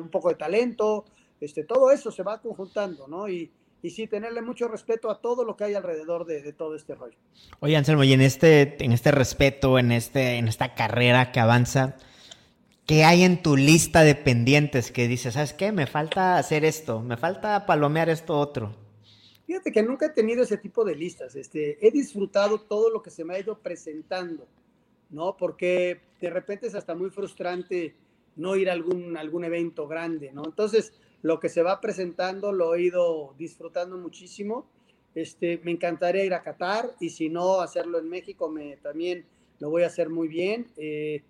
[0.00, 1.04] un poco de talento,
[1.40, 3.28] este, todo eso se va conjuntando, ¿no?
[3.28, 3.50] Y,
[3.82, 6.94] y sí, tenerle mucho respeto a todo lo que hay alrededor de, de todo este
[6.94, 7.16] rollo.
[7.60, 11.96] Oye, Anselmo, y en este, en este respeto, en, este, en esta carrera que avanza,
[12.86, 15.72] ¿qué hay en tu lista de pendientes que dices, ¿sabes qué?
[15.72, 18.74] Me falta hacer esto, me falta palomear esto otro.
[19.46, 21.34] Fíjate que nunca he tenido ese tipo de listas.
[21.36, 24.46] Este, he disfrutado todo lo que se me ha ido presentando,
[25.10, 25.36] ¿no?
[25.36, 27.94] Porque de repente es hasta muy frustrante
[28.36, 30.44] no ir a algún, algún evento grande, ¿no?
[30.44, 34.66] Entonces, lo que se va presentando lo he ido disfrutando muchísimo.
[35.14, 39.24] Este, me encantaría ir a Qatar y si no, hacerlo en México me, también
[39.58, 40.66] lo voy a hacer muy bien.
[40.76, 41.22] eh,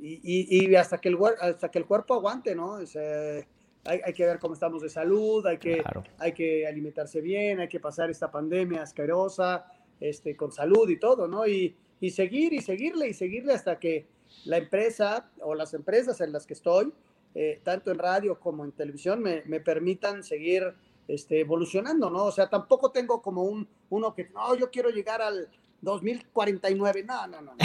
[0.00, 2.72] y, y- y hasta, que el, hasta que el cuerpo aguante, ¿no?
[2.72, 3.36] O sea,
[3.84, 6.02] hay, hay que ver cómo estamos de salud, hay que, Claro.
[6.18, 9.66] hay que alimentarse bien, hay que pasar esta pandemia asquerosa,
[10.00, 11.46] este, con salud y todo, ¿no?
[11.46, 14.06] Y, y seguir y seguirle y seguirle hasta que
[14.44, 16.92] la empresa o las empresas en las que estoy,
[17.34, 20.74] eh, tanto en radio como en televisión, me, me permitan seguir
[21.08, 22.24] este, evolucionando, ¿no?
[22.24, 25.48] O sea, tampoco tengo como un, uno que, no, yo quiero llegar al
[25.80, 27.56] 2049, no, no, no, no.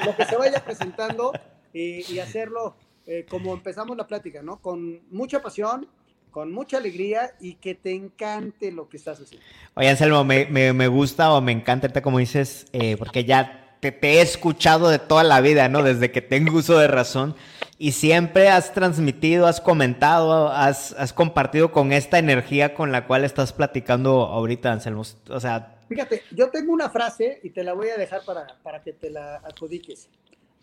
[0.00, 1.32] Lo, lo que se vaya presentando
[1.76, 2.74] y, y hacerlo
[3.06, 4.60] eh, como empezamos la plática, ¿no?
[4.60, 5.86] Con mucha pasión,
[6.30, 9.46] con mucha alegría y que te encante lo que estás haciendo.
[9.74, 13.92] Oye, Anselmo, me, me- me gusta o me encanta como dices, eh, porque ya te,
[13.92, 15.82] te he escuchado de toda la vida, ¿no?
[15.82, 17.34] Desde que tengo uso de razón.
[17.78, 23.22] Y siempre has transmitido, has comentado, has, has compartido con esta energía con la cual
[23.24, 25.02] estás platicando ahorita, Anselmo.
[25.28, 28.82] O sea, Fíjate, yo tengo una frase y te la voy a dejar para, para
[28.82, 30.08] que te la adjudiques.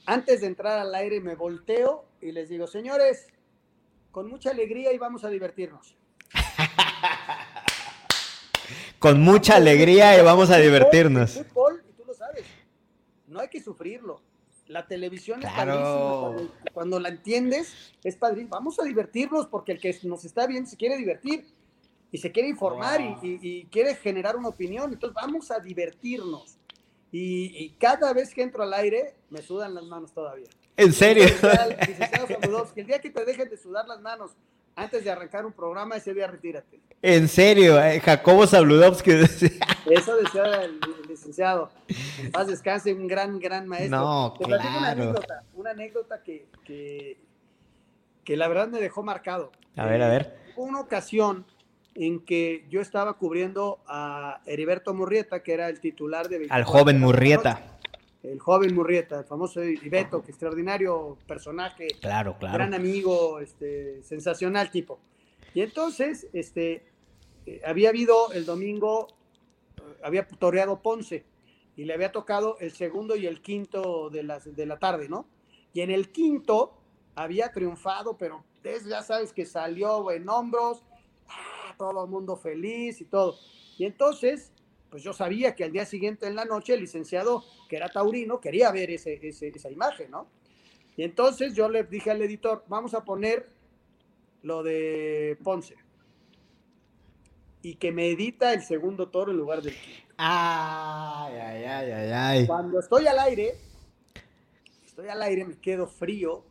[0.06, 3.28] Antes de entrar al aire me volteo y les digo, señores,
[4.12, 5.96] con mucha alegría y vamos a divertirnos.
[9.00, 11.38] con mucha alegría y vamos a divertirnos.
[11.38, 12.44] El fútbol, y tú lo sabes,
[13.28, 14.22] no hay que sufrirlo.
[14.68, 15.74] La televisión Claro.
[15.74, 16.22] es padrísima.
[16.22, 18.52] Cuando, cuando la entiendes, es padrísimo.
[18.52, 21.46] Vamos a divertirnos porque el que nos está viendo se quiere divertir
[22.12, 24.94] y se quiere informar y- y, y quiere generar una opinión.
[24.94, 26.58] Entonces, vamos a divertirnos.
[27.13, 30.47] Y, y cada vez que entro al aire, me sudan las manos todavía.
[30.76, 31.26] En serio.
[32.76, 34.32] El día que te dejen de sudar las manos
[34.76, 36.80] antes de arrancar un programa, ese día retírate.
[37.04, 39.12] En serio, eh, Jacobo Zabludovsky.
[39.12, 41.69] Eso decía el, el licenciado.
[42.19, 43.99] En paz descanse, un gran, gran maestro.
[43.99, 45.02] No, Te platico una claro.
[45.04, 47.19] anécdota, una anécdota que, que,
[48.23, 49.52] que la verdad me dejó marcado.
[49.76, 50.36] A ver, a ver.
[50.56, 51.45] Hubo una ocasión
[51.95, 56.36] en que yo estaba cubriendo a Heriberto Murrieta, que era el titular de...
[56.36, 57.79] Al 24 joven Murrieta.
[58.23, 62.53] El joven Murrieta, el famoso Ibeto, que extraordinario personaje, Claro, claro.
[62.53, 64.99] gran amigo, este, sensacional tipo.
[65.53, 66.86] Y entonces, este,
[67.45, 69.08] eh, había habido el domingo,
[69.77, 71.25] eh, había toreado Ponce
[71.75, 75.27] y le había tocado el segundo y el quinto de la, de la tarde, ¿no?
[75.73, 76.77] Y en el quinto
[77.15, 78.45] había triunfado, pero
[78.86, 80.84] ya sabes que salió en hombros,
[81.77, 83.38] todo el mundo feliz y todo.
[83.77, 84.51] Y entonces,
[84.89, 88.39] pues yo sabía que al día siguiente en la noche el licenciado, que era taurino,
[88.39, 90.27] quería ver ese, ese- esa imagen, ¿no?
[90.95, 93.49] Y entonces yo le dije al editor, vamos a poner
[94.43, 95.75] lo de Ponce.
[97.63, 100.13] Y que me edita el segundo toro en lugar del quinto.
[100.17, 102.47] Ay, ay, ay, ay, ay.
[102.47, 103.55] Cuando estoy al aire,
[104.86, 106.43] estoy al aire, me quedo frío.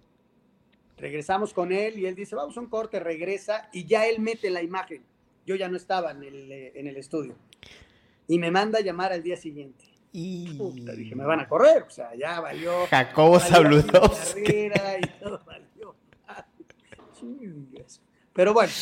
[0.96, 4.50] Regresamos con él y él dice, vamos a un corte, regresa y ya él mete
[4.50, 5.04] la imagen.
[5.46, 7.36] Yo ya no estaba en el, eh, en el estudio.
[8.28, 9.84] Y me manda a llamar al día siguiente.
[10.12, 10.54] Y...
[10.54, 12.86] Puta, dije, me van a correr, o sea, ya valió.
[12.86, 15.96] Jacobo carrera y todo valió.
[18.32, 18.72] Pero bueno.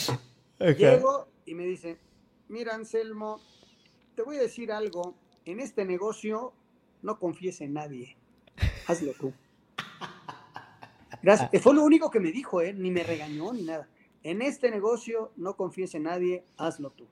[0.58, 1.98] Llego y me dice,
[2.48, 3.40] mira Anselmo,
[4.14, 6.52] te voy a decir algo, en este negocio
[7.02, 8.16] no confíes en nadie,
[8.86, 9.32] hazlo tú.
[11.22, 11.50] Gracias.
[11.62, 12.72] Fue lo único que me dijo, ¿eh?
[12.72, 13.88] ni me regañó ni nada.
[14.22, 17.06] En este negocio no confíes en nadie, hazlo tú.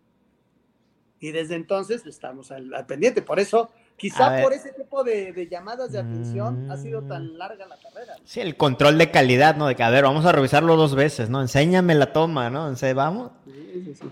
[1.21, 3.23] Y desde entonces estamos al, al pendiente.
[3.23, 7.09] Por eso, quizá por ese tipo de, de llamadas de atención ha sido Mm.
[7.09, 8.15] tan larga la carrera.
[8.25, 9.67] Sí, el control de calidad, ¿no?
[9.67, 11.41] De que, a ver, vamos a revisarlo dos veces, ¿no?
[11.41, 12.71] Enséñame la toma, ¿no?
[12.71, 13.33] Ense- vamos.
[13.47, 14.05] Sí, sí, sí.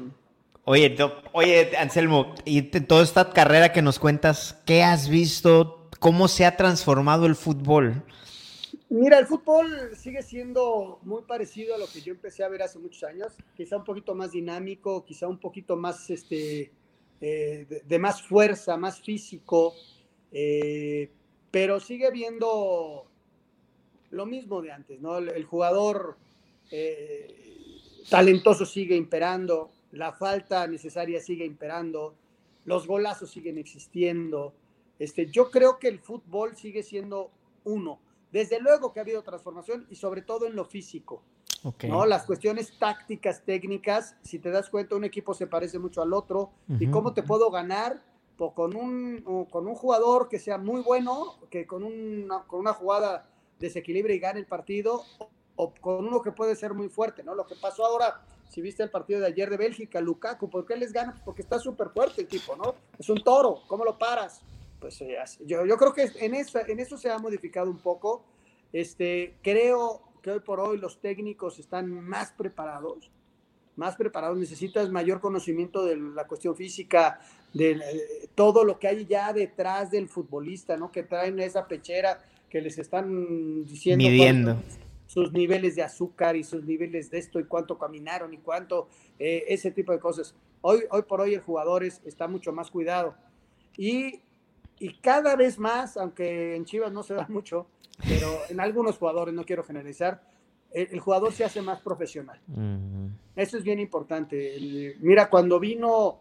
[0.64, 0.96] Oye,
[1.32, 5.88] oye, Anselmo, y toda esta carrera que nos cuentas, ¿qué has visto?
[6.00, 8.02] ¿Cómo se ha transformado el fútbol?
[8.88, 12.78] Mira, el fútbol sigue siendo muy parecido a lo que yo empecé a ver hace
[12.78, 16.70] muchos años, quizá un poquito más dinámico, quizá un poquito más este,
[17.20, 19.74] eh, de, más fuerza, más físico,
[20.30, 21.10] eh,
[21.50, 23.06] pero sigue viendo
[24.10, 25.18] lo mismo de antes, ¿no?
[25.18, 26.16] El, jugador
[28.08, 32.14] talentoso sigue imperando, la falta necesaria sigue imperando,
[32.64, 34.52] los golazos siguen existiendo.
[34.98, 37.30] Este, yo creo que el fútbol sigue siendo
[37.64, 37.98] uno.
[38.32, 41.22] Desde luego que ha habido transformación y sobre todo en lo físico.
[41.88, 42.06] ¿no?
[42.06, 46.50] Las cuestiones tácticas, técnicas, si te das cuenta, un equipo se parece mucho al otro.
[46.78, 48.02] ¿Y cómo te puedo ganar?
[48.36, 52.74] Pues con, un, con un jugador que sea muy bueno, que con una, con una
[52.74, 55.02] jugada desequilibre y gane el partido,
[55.56, 57.34] o con uno que puede ser muy fuerte, ¿no?
[57.34, 60.76] Lo que pasó ahora, si viste el partido de ayer de Bélgica, Lukaku, ¿por qué
[60.76, 61.20] les gana?
[61.24, 62.74] Porque está súper fuerte el tipo, ¿no?
[62.98, 64.42] Es un toro, ¿cómo lo paras?
[64.80, 68.24] Pues eh, yo, yo creo que en, esa, en eso se ha modificado un poco.
[68.72, 73.10] Este, creo que hoy por hoy los técnicos están más preparados,
[73.76, 77.20] más preparados, necesitas mayor conocimiento de la cuestión física,
[77.52, 80.90] de eh, todo lo que hay ya detrás del futbolista, ¿no?
[80.90, 84.04] Que traen esa pechera que les están diciendo.
[84.04, 84.56] Midiendo
[85.06, 89.44] sus niveles de azúcar y sus niveles de esto y cuánto caminaron y cuánto, eh,
[89.48, 90.34] ese tipo de cosas.
[90.60, 93.14] Hoy, hoy por hoy el jugador está mucho más cuidado.
[93.76, 94.20] Y,
[94.78, 97.68] y cada vez más, aunque en Chivas no se da mucho,
[98.06, 100.22] pero en algunos jugadores, no quiero generalizar,
[100.72, 102.38] el, jugador se hace más profesional.
[103.34, 104.94] Eso es bien importante.
[105.00, 106.18] mira, cuando vino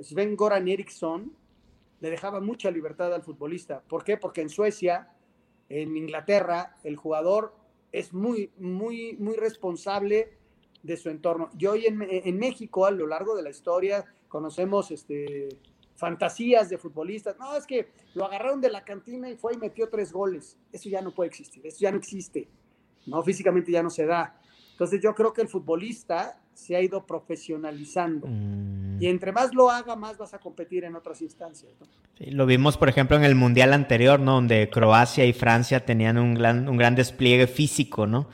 [0.00, 1.32] Sven Goran Eriksson,
[2.00, 3.80] le dejaba mucha libertad al futbolista.
[3.80, 4.18] ¿Por qué?
[4.18, 5.08] Porque en Suecia,
[5.70, 7.54] en Inglaterra, el jugador
[7.92, 10.36] es muy, muy, muy responsable
[10.82, 11.48] de su entorno.
[11.58, 15.48] Y hoy en, México, a lo largo de la historia, conocemos este,
[15.96, 17.38] fantasías de futbolistas.
[17.38, 20.58] No, es que lo agarraron de la cantina y fue y metió tres goles.
[20.72, 22.48] Eso ya no puede existir, eso ya no existe.
[23.06, 24.40] No, físicamente ya no se da.
[24.72, 28.26] Entonces yo creo que el futbolista se ha ido profesionalizando.
[28.28, 29.02] Mm.
[29.02, 31.72] Y entre más lo haga, más vas a competir en otras instancias.
[32.18, 34.34] lo vimos, por ejemplo, en el Mundial anterior, ¿no?
[34.34, 38.28] Donde Croacia y Francia tenían un gran, un gran despliegue físico, ¿no?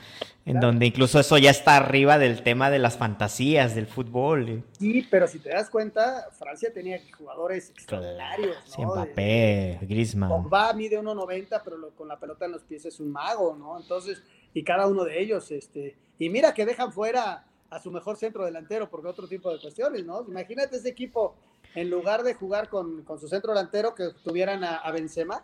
[0.51, 4.63] En donde incluso eso ya está arriba del tema de las fantasías del fútbol.
[4.77, 8.57] Sí, pero si te das cuenta, Francia tenía jugadores extraordinarios.
[8.77, 8.95] ¿no?
[8.95, 10.29] Mbappé, Griezmann.
[10.29, 13.79] Pogba mide 1.90, pero con la pelota en los pies es un mago, ¿no?
[13.79, 14.21] Entonces,
[14.53, 18.45] y cada uno de ellos, este, y mira que dejan fuera a su mejor centro
[18.45, 20.25] delantero por otro tipo de cuestiones, ¿no?
[20.27, 21.35] Imagínate ese equipo,
[21.73, 25.43] en lugar de jugar con, su centro delantero, que tuvieran a, Benzema.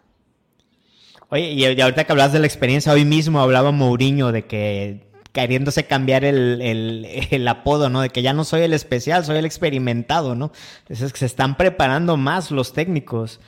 [1.30, 5.86] Oye, y ahorita que hablas de la experiencia, hoy mismo hablaba Mourinho de que queriéndose
[5.86, 8.02] cambiar el, apodo, ¿no?
[8.02, 10.52] De que ya no soy el especial, soy el experimentado, ¿no?
[10.80, 13.40] Entonces que se están preparando más los técnicos.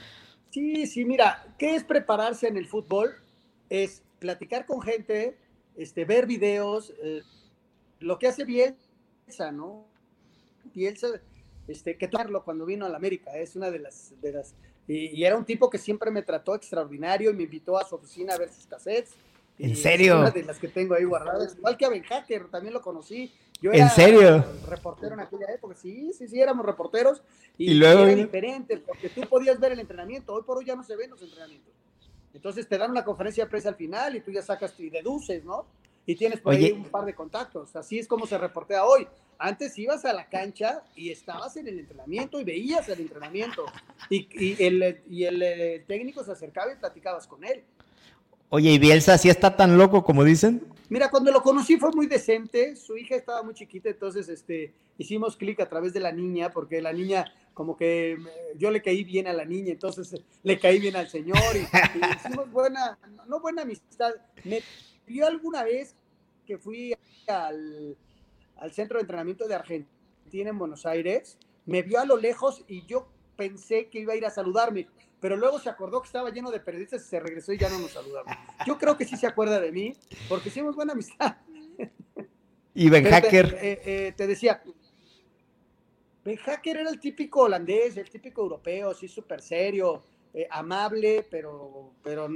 [0.52, 3.16] Sí, sí, mira, ¿qué es prepararse en el fútbol?
[3.70, 5.38] Es platicar con gente,
[5.78, 7.22] este, ver videos, eh,
[8.00, 9.88] lo que hace Bielsa, ¿no?
[10.76, 11.08] Bielsa,
[11.68, 14.14] este, que tomarlo cuando vino a la América, es una de las
[14.92, 18.34] y, era un tipo que siempre me trató extraordinario y me invitó a su oficina
[18.34, 19.14] a ver sus cassettes.
[19.60, 20.20] ¿En serio?
[20.20, 23.32] una de las que tengo ahí guardadas, igual que a Ben Hacker, también lo conocí.
[23.62, 24.46] Yo era ¿En serio?
[24.68, 27.22] reportero en aquella época, sí, sí, sí, éramos reporteros.
[27.58, 30.84] Y, luego era diferente, porque tú podías ver el entrenamiento, hoy por hoy ya no
[30.84, 31.74] se ven los entrenamientos.
[32.34, 35.44] Entonces te dan una conferencia de prensa al final y tú ya sacas y deduces,
[35.44, 35.68] ¿no?
[36.06, 37.76] Y tienes por ahí un par de contactos.
[37.76, 39.08] Así es como se reportea hoy.
[39.38, 43.66] Antes ibas a la cancha y estabas en el entrenamiento y veías el entrenamiento.
[44.10, 47.64] Y, el, y el, técnico se acercaba y platicabas con él.
[48.50, 50.62] Oye, ¿y Bielsa sí está tan loco como dicen?
[50.90, 52.76] Mira, cuando lo conocí fue muy decente.
[52.76, 56.82] Su hija estaba muy chiquita, entonces este, hicimos clic a través de la niña, porque
[56.82, 58.18] la niña como que
[58.56, 61.68] yo le caí bien a la niña, entonces le caí bien al señor y,
[62.16, 64.14] hicimos buena, no buena amistad.
[64.46, 64.62] Me
[65.10, 65.96] vio alguna vez
[66.46, 66.96] que fui
[67.28, 67.98] al,
[68.72, 73.10] centro de entrenamiento de Argentina en Buenos Aires, me vio a lo lejos y yo
[73.36, 74.88] pensé que iba a ir a saludarme,
[75.20, 77.80] pero luego se acordó que estaba lleno de periodistas y se regresó y ya no
[77.80, 78.38] nos saludaba.
[78.68, 79.94] Yo creo que sí se acuerda de mí,
[80.28, 81.38] porque hicimos buena amistad.
[82.76, 83.58] Y Ben Hacker.
[83.62, 84.62] Eh, eh, te decía,
[86.24, 91.94] Ben Hacker era el típico holandés, el típico europeo, sí, súper serio, eh, amable, pero,
[92.04, 92.30] pero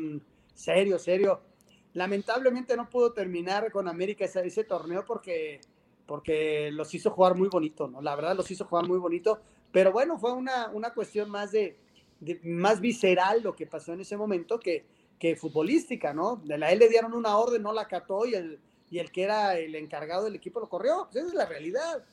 [0.54, 1.53] serio, serio.
[1.94, 5.62] Lamentablemente no pudo terminar con América ese, torneo porque,
[6.06, 8.02] porque los hizo jugar muy bonito, ¿no?
[8.02, 9.40] La verdad los hizo jugar muy bonito,
[9.72, 11.78] pero bueno, fue una, una cuestión más de,
[12.44, 14.86] más visceral lo que pasó en ese momento que,
[15.20, 16.38] que futbolística, ¿no?
[16.38, 19.24] De la él le dieron una orden, no la acató y el, y el que
[19.24, 21.08] era el encargado del equipo lo corrió.
[21.12, 22.04] Pues esa es la realidad.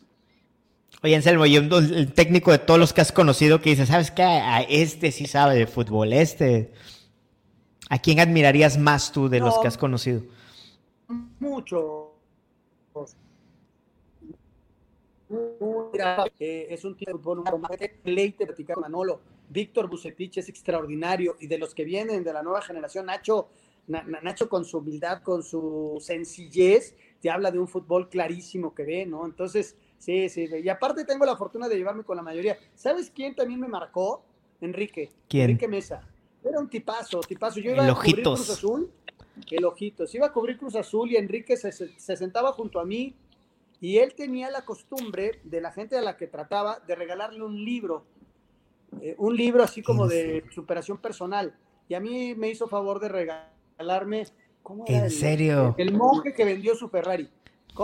[1.02, 4.22] Oye, Anselmo, y el técnico de todos los que has conocido que dice, ¿sabes qué?
[4.22, 6.72] A este sí sabe de fútbol, este.
[7.90, 10.22] ¿A quién admirarías más tú de los que has conocido?
[11.40, 12.12] Mucho.
[16.38, 17.66] eh, es un tipo de fútbol, un
[18.04, 19.20] leite platicar Manolo.
[19.48, 23.48] Víctor Bucetich es extraordinario y de los que vienen de la nueva generación, Nacho,
[23.88, 29.04] Nacho con su humildad, con su sencillez, te habla de un fútbol clarísimo que ve,
[29.04, 29.26] ¿no?
[29.26, 32.56] Entonces, sí, sí, y aparte tengo la fortuna de llevarme con la mayoría.
[32.76, 34.22] ¿Sabes quién también me marcó?
[34.60, 35.10] Enrique.
[35.28, 35.50] ¿Quién?
[35.50, 36.06] Enrique Mesa.
[36.42, 37.60] Era un tipazo, tipazo.
[37.60, 38.90] Yo iba a cubrir Cruz Azul,
[39.50, 40.14] el Ojitos.
[40.14, 43.14] Iba a cubrir Cruz Azul y Enrique se, se sentaba junto a mí
[43.80, 47.64] y él tenía la costumbre de la gente a la que trataba de regalarle un
[47.64, 48.04] libro,
[49.00, 51.54] eh, un libro así como de superación personal.
[51.88, 54.26] Y a mí me hizo favor de regalarme.
[54.62, 55.74] ¿cómo era ¿En serio?
[55.78, 57.30] El, monje que vendió su Ferrari.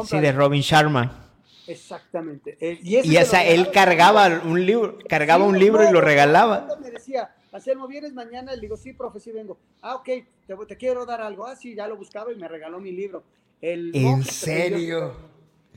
[0.04, 1.30] Sí, de Robin Sharma.
[1.66, 2.58] Exactamente.
[2.60, 6.68] Eh, y, él cargaba un libro, cargaba un libro y lo regalaba.
[6.80, 8.54] Me decía, Anselmo, ¿vienes mañana?
[8.54, 9.58] Le digo, sí, profe, sí vengo.
[9.82, 10.04] Ah, ok,
[10.46, 11.46] te, te, quiero dar algo.
[11.46, 13.24] Ah, sí, ya lo buscaba y me regaló mi libro.
[13.60, 15.14] El ¿En serio?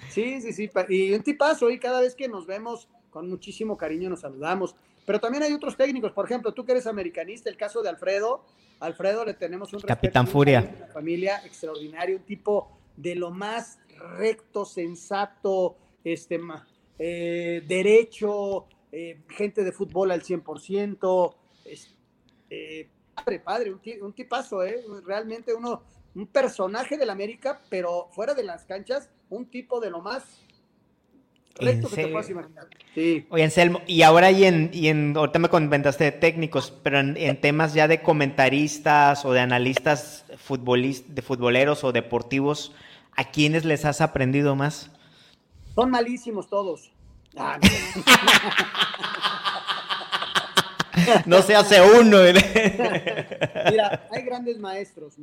[0.10, 0.70] Sí, sí, sí.
[0.90, 4.76] Y un tipazo, y cada vez que nos vemos, con muchísimo cariño nos saludamos.
[5.06, 8.44] Pero también hay otros técnicos, por ejemplo, tú que eres americanista, el caso de Alfredo.
[8.80, 10.72] Alfredo le tenemos un Capitán Furia.
[10.78, 13.80] Una familia extraordinaria, un tipo de lo más
[14.18, 16.40] recto, sensato, este,
[17.00, 21.36] eh, derecho, eh, gente de fútbol al 100%.
[22.50, 24.84] Eh, padre, padre, un, un tipazo, ¿eh?
[25.06, 25.84] Realmente uno,
[26.16, 30.24] un personaje del América, pero fuera de las canchas, un tipo de lo más
[31.60, 32.68] recto que te puedas imaginar.
[32.94, 33.26] Sí.
[33.30, 37.42] Oye, Anselmo, y ahora y en, y en ahorita me comentaste de técnicos, pero en,
[37.42, 42.74] temas ya de comentaristas o de analistas futbolist, de futboleros o deportivos,
[43.16, 44.92] ¿a quiénes les has aprendido más?
[45.76, 46.92] Son malísimos todos.
[47.38, 47.60] Ah,
[51.26, 52.20] no se hace uno.
[53.72, 55.16] Mira, hay grandes maestros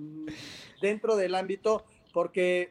[0.80, 2.70] dentro del ámbito porque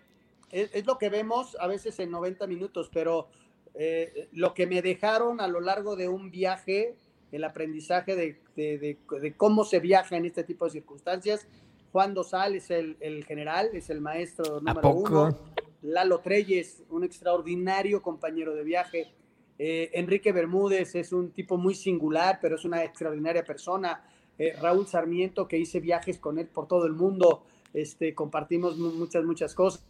[0.52, 3.28] es, lo que vemos a veces en 90 minutos, pero
[3.74, 6.96] eh, lo que me dejaron a lo largo de un viaje,
[7.32, 8.16] el aprendizaje
[8.56, 11.48] de, cómo se viaja en este tipo de circunstancias.
[11.92, 15.38] Juan Dosal es el, general, es el maestro número uno.
[15.82, 19.14] Lalo Treyes, un extraordinario compañero de viaje.
[19.58, 24.04] Eh, Enrique Bermúdez es un tipo muy singular, pero es una extraordinaria persona.
[24.38, 29.24] Eh, Raúl Sarmiento, que hice viajes con él por todo el mundo, este, compartimos muchas,
[29.24, 29.86] muchas cosas.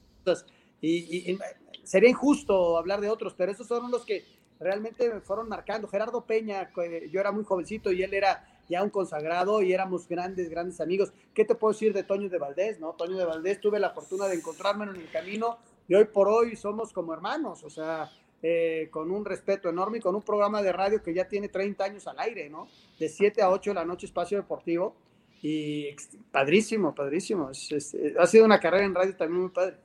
[0.81, 1.37] Y,
[1.83, 4.23] sería injusto hablar de otros, pero esos son los que
[4.59, 5.87] realmente me fueron marcando.
[5.87, 6.71] Gerardo Peña,
[7.11, 11.13] yo era muy jovencito y él era ya un consagrado y éramos grandes, grandes amigos.
[11.33, 12.79] ¿Qué te puedo decir de Toño de Valdés?
[12.79, 12.93] ¿no?
[12.93, 16.55] Toño de Valdés tuve la fortuna de encontrarme en el camino y hoy por hoy
[16.55, 20.71] somos como hermanos, o sea, eh, con un respeto enorme y con un programa de
[20.71, 22.67] radio que ya tiene 30 años al aire, ¿no?
[22.99, 24.95] De 7 a 8 de la noche, espacio deportivo.
[25.41, 25.95] Y
[26.31, 27.49] padrísimo, padrísimo.
[27.49, 29.77] ha sido una carrera en radio también muy padre.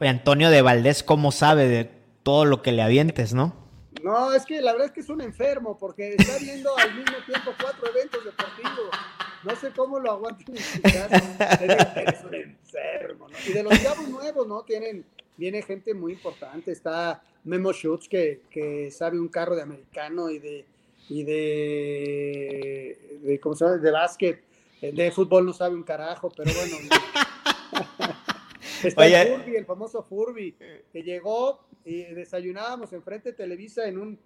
[0.00, 1.90] Oye, Antonio de Valdés, ¿cómo sabe de
[2.22, 3.54] todo lo que le avientes, no?
[4.02, 7.16] No, es que la verdad es que es un enfermo, porque está viendo al mismo
[7.26, 8.90] tiempo cuatro eventos deportivos.
[9.44, 11.58] No sé cómo lo aguantan en su casa.
[11.96, 13.36] Eres un enfermo, ¿no?
[13.46, 14.62] Y de los chavos nuevos, ¿no?
[14.62, 16.72] Tienen, viene gente muy importante.
[16.72, 20.64] Está Memo Schutz, que, que sabe un carro de americano y de,
[21.08, 23.76] y de, de ¿cómo se llama?
[23.78, 24.42] De básquet.
[24.80, 26.76] De fútbol no sabe un carajo, pero bueno.
[28.82, 30.54] Está el Furby, el famoso Furby,
[30.92, 34.18] que llegó y desayunábamos enfrente de Televisa en un,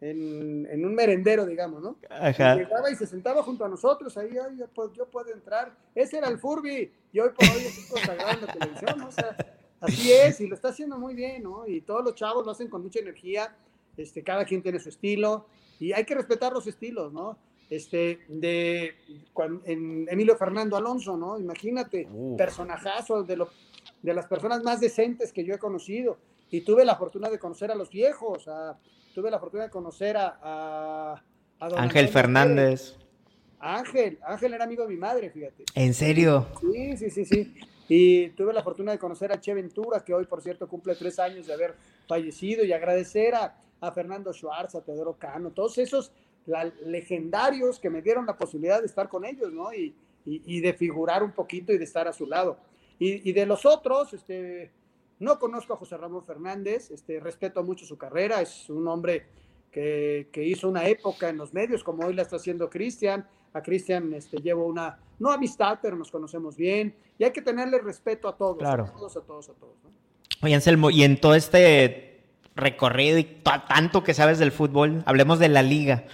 [0.00, 1.96] en, un merendero, digamos, ¿no?
[2.08, 2.56] Ajá.
[2.56, 5.72] llegaba y se sentaba junto a nosotros, ahí, yo, puedo entrar.
[5.94, 9.08] Ese era el Furby, y hoy por hoy es consagrado en la televisión, ¿no?
[9.08, 9.36] O sea,
[9.80, 11.66] así es, y lo está haciendo muy bien, ¿no?
[11.66, 13.56] Y todos los chavos lo hacen con mucha energía,
[13.96, 15.46] este, cada quien tiene su estilo,
[15.78, 17.38] y hay que respetar los estilos, ¿no?
[17.68, 18.94] Este, de
[19.64, 21.38] en Emilio Fernando Alonso, ¿no?
[21.38, 23.48] Imagínate, personajazo de lo
[24.02, 26.18] de las personas más decentes que yo he conocido.
[26.50, 28.48] Y tuve la fortuna de conocer a los viejos,
[29.14, 31.22] tuve la fortuna de conocer a,
[31.60, 32.96] Ángel Fernández.
[33.60, 35.64] Ángel, Ángel era amigo de mi madre, fíjate.
[35.74, 36.46] ¿En serio?
[36.60, 37.54] Sí, sí, sí, sí.
[37.90, 41.18] Y tuve la fortuna de conocer a Che Ventura, que hoy, por cierto, cumple tres
[41.18, 41.74] años de haber
[42.06, 43.54] fallecido, y agradecer a,
[43.92, 46.12] Fernando Schwartz, a Teodoro Cano, todos esos
[46.86, 49.72] legendarios que me dieron la posibilidad de estar con ellos, ¿no?
[49.74, 52.58] Y, y de figurar un poquito y de estar a su lado.
[53.02, 54.70] Y, de los otros, este,
[55.20, 59.24] no conozco a José Ramón Fernández, este, respeto mucho su carrera, es un hombre
[59.72, 63.26] que, hizo una época en los medios, como hoy la está haciendo Cristian.
[63.52, 67.78] A Cristian este, llevo una, no amistad, pero nos conocemos bien, y hay que tenerle
[67.78, 69.74] respeto a todos, a todos, a todos, a todos.
[70.42, 72.22] Oye, Anselmo, y en todo este
[72.54, 76.04] recorrido y tanto que sabes del fútbol, hablemos de la liga.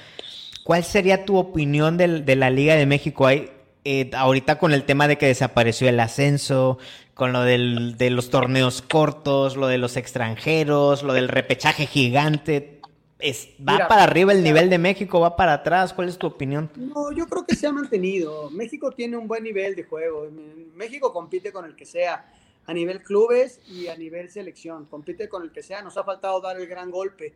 [0.64, 3.26] ¿Cuál sería tu opinión de, de la Liga de México?
[3.26, 3.50] Hay,
[3.84, 6.78] eh, ahorita con el tema de que desapareció el ascenso,
[7.14, 12.75] con lo del, de los torneos cortos, lo de los extranjeros, lo del repechaje gigante,
[13.18, 15.20] es, ¿va Mira, para arriba el nivel de México?
[15.20, 15.92] ¿Va para atrás?
[15.94, 16.70] ¿Cuál es tu opinión?
[16.76, 18.50] No, yo creo que se ha mantenido.
[18.50, 20.28] México tiene un buen nivel de juego.
[20.74, 22.30] México compite con el que sea,
[22.66, 24.84] a nivel clubes y a nivel selección.
[24.86, 25.82] Compite con el que sea.
[25.82, 27.34] Nos ha faltado dar el gran golpe.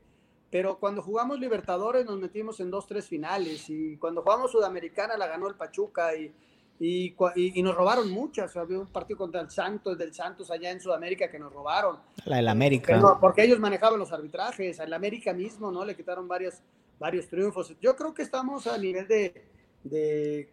[0.51, 3.71] Pero cuando jugamos Libertadores nos metimos en dos, tres finales.
[3.71, 6.33] Y cuando jugamos Sudamericana la ganó el Pachuca y,
[6.81, 8.57] y, y- y nos robaron muchas.
[8.57, 11.99] Había un partido contra el Santos, del Santos allá en Sudamérica que nos robaron.
[12.25, 12.99] La del América.
[13.21, 15.85] Porque ellos manejaban los arbitrajes, al América mismo, ¿no?
[15.85, 16.55] Le quitaron varios,
[16.99, 17.75] varios triunfos.
[17.81, 19.45] Yo creo que estamos a nivel de,
[19.85, 20.49] de,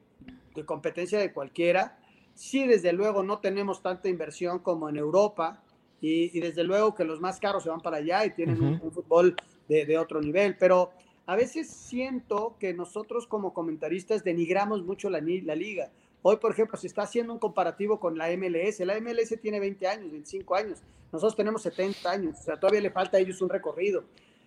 [0.54, 1.98] de competencia de cualquiera.
[2.36, 5.64] Sí, desde luego no tenemos tanta inversión como en Europa
[6.02, 8.92] y, y desde luego que los más caros se van para allá y tienen un,
[8.92, 9.36] fútbol
[9.68, 10.92] de, de otro nivel, pero
[11.26, 15.90] a veces siento que nosotros como comentaristas denigramos mucho la, ni- la liga.
[16.30, 18.82] Hoy, por ejemplo, se está haciendo un comparativo con la MLS.
[18.82, 20.84] La MLS tiene 20 años, 25 años.
[21.10, 22.38] Nosotros tenemos 70 años.
[22.38, 24.04] O sea, todavía le falta a ellos un recorrido.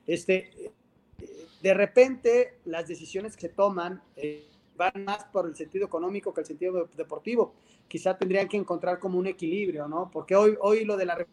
[0.06, 0.50] Este,
[1.62, 6.42] de repente, las decisiones que se toman eh, van más por el sentido económico que
[6.42, 7.54] el sentido deportivo.
[7.88, 10.10] Quizá tendrían que encontrar como un equilibrio, ¿no?
[10.10, 11.26] Porque hoy, hoy lo de la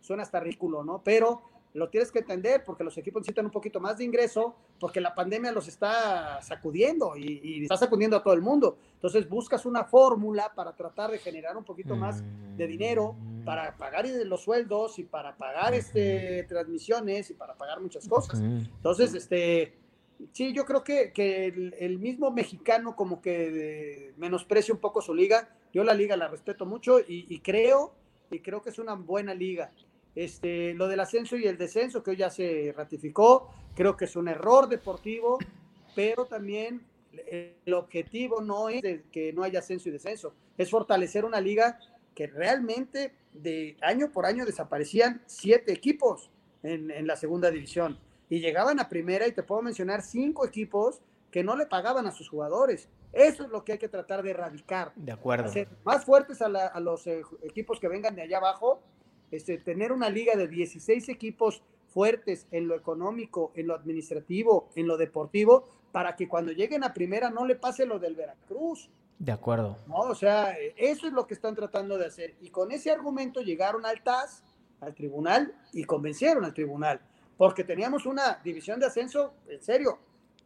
[0.00, 1.02] suena hasta ridículo, ¿no?
[1.04, 1.42] Pero
[1.74, 5.14] lo tienes que entender porque los equipos necesitan un poquito más de ingreso porque la
[5.14, 8.78] pandemia los está sacudiendo y, y está sacudiendo a todo el mundo.
[8.94, 12.22] Entonces buscas una fórmula para tratar de generar un poquito más
[12.56, 18.08] de dinero para pagar los sueldos y para pagar este, transmisiones y para pagar muchas
[18.08, 18.40] cosas.
[18.40, 19.74] Entonces, este,
[20.32, 25.12] sí, yo creo que, que el, el mismo mexicano como que menosprecia un poco su
[25.12, 25.48] liga.
[25.72, 27.92] Yo la liga la respeto mucho y, y creo,
[28.30, 29.72] y creo que es una buena liga.
[30.14, 34.14] Este, lo del ascenso y el descenso que hoy ya se ratificó, creo que es
[34.16, 35.38] un error deportivo,
[35.94, 41.40] pero también el objetivo no es que no haya ascenso y descenso, es fortalecer una
[41.40, 41.78] liga
[42.14, 46.30] que realmente de año por año desaparecían siete equipos
[46.62, 47.98] en, en la segunda división
[48.30, 51.00] y llegaban a primera y te puedo mencionar cinco equipos
[51.30, 52.88] que no le pagaban a sus jugadores.
[53.12, 54.92] Eso es lo que hay que tratar de erradicar.
[54.94, 55.46] De acuerdo.
[55.46, 58.82] Hacer más fuertes a, la, a los eh, equipos que vengan de allá abajo,
[59.30, 64.86] este, tener una liga de 16 equipos fuertes en lo económico, en lo administrativo, en
[64.86, 68.90] lo deportivo, para que cuando lleguen a primera no le pase lo del Veracruz.
[69.18, 69.78] De acuerdo.
[69.86, 69.98] ¿no?
[69.98, 72.34] O sea, eso es lo que están tratando de hacer.
[72.40, 74.42] Y con ese argumento llegaron al TAS,
[74.80, 77.00] al tribunal, y convencieron al tribunal.
[77.36, 79.98] Porque teníamos una división de ascenso, en serio,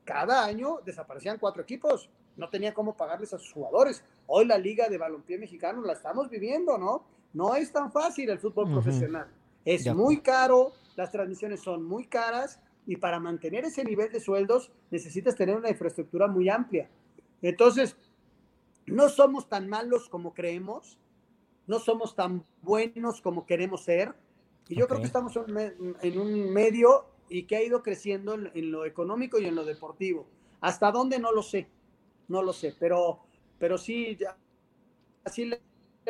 [0.04, 2.10] cada año desaparecían cuatro equipos.
[2.36, 4.04] No tenía cómo pagarles a sus jugadores.
[4.26, 7.04] Hoy la Liga de Balompié Mexicano la estamos viviendo, ¿no?
[7.32, 9.28] No es tan fácil el fútbol profesional.
[9.64, 14.72] Es muy caro, las transmisiones son muy caras y para mantener ese nivel de sueldos
[14.90, 16.88] necesitas tener una infraestructura muy amplia.
[17.42, 17.96] Entonces,
[18.86, 20.98] no somos tan malos como creemos,
[21.66, 24.14] no somos tan buenos como queremos ser,
[24.68, 28.70] y yo creo que estamos en, un medio y que ha ido creciendo en, en
[28.70, 30.26] lo económico y en lo deportivo.
[30.60, 31.18] ¿Hasta dónde?
[31.18, 31.68] No lo sé,
[32.28, 33.20] no lo sé, pero,
[33.58, 34.36] pero sí, ya,
[35.24, 35.60] así le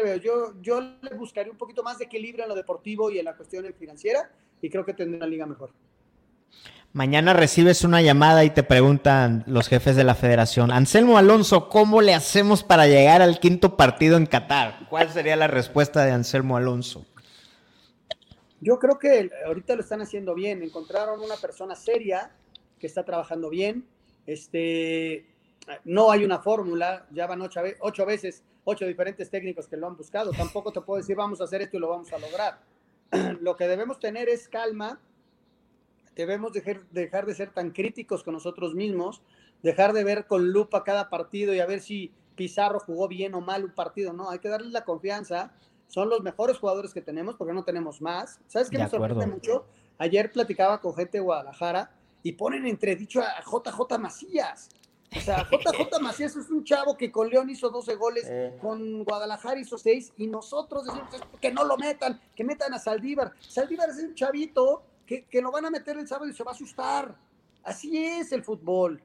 [0.03, 0.17] veo.
[0.17, 3.37] Yo, yo le buscaría un poquito más de equilibrio en lo deportivo y en la
[3.37, 4.31] cuestión financiera,
[4.61, 5.71] y creo que tendré una liga mejor.
[6.93, 12.01] Mañana recibes una llamada y te preguntan los jefes de la federación, Anselmo Alonso, ¿cómo
[12.01, 14.87] le hacemos para llegar al quinto partido en Qatar?
[14.89, 17.07] ¿Cuál sería la respuesta de Anselmo Alonso?
[18.61, 20.63] Yo creo que ahorita lo están haciendo bien.
[20.63, 22.33] Encontraron una persona seria
[22.81, 23.87] que está trabajando bien.
[24.27, 25.27] Este,
[25.85, 27.07] no hay una fórmula.
[27.13, 30.31] Ya van ocho, ocho veces, ocho diferentes técnicos que lo han buscado.
[30.33, 32.61] Tampoco te puedo decir vamos a hacer esto y lo vamos a lograr.
[33.41, 35.01] Lo que debemos tener es calma.
[36.15, 39.23] Debemos dejar, dejar de ser tan críticos con nosotros mismos.
[39.63, 43.41] Dejar de ver con lupa cada partido y a ver si Pizarro jugó bien o
[43.41, 44.13] mal un partido.
[44.13, 45.53] No, hay que darles la confianza
[45.89, 48.41] son los mejores jugadores que tenemos porque no tenemos más.
[48.47, 49.35] ¿Sabes qué De me sorprende acuerdo.
[49.35, 49.67] mucho?
[49.97, 51.91] Ayer platicaba con gente de Guadalajara
[52.23, 54.69] y ponen entredicho a JJ Macías.
[55.17, 58.59] O sea, JJ Macías es un chavo que con León hizo 12 goles, Eh.
[58.61, 61.09] con Guadalajara hizo 6 y nosotros decimos
[61.41, 63.33] que no lo metan, que metan a Saldívar.
[63.41, 66.51] Saldívar es un chavito que, que lo van a meter el sábado y se va
[66.51, 67.17] a asustar.
[67.63, 69.03] Así es el fútbol.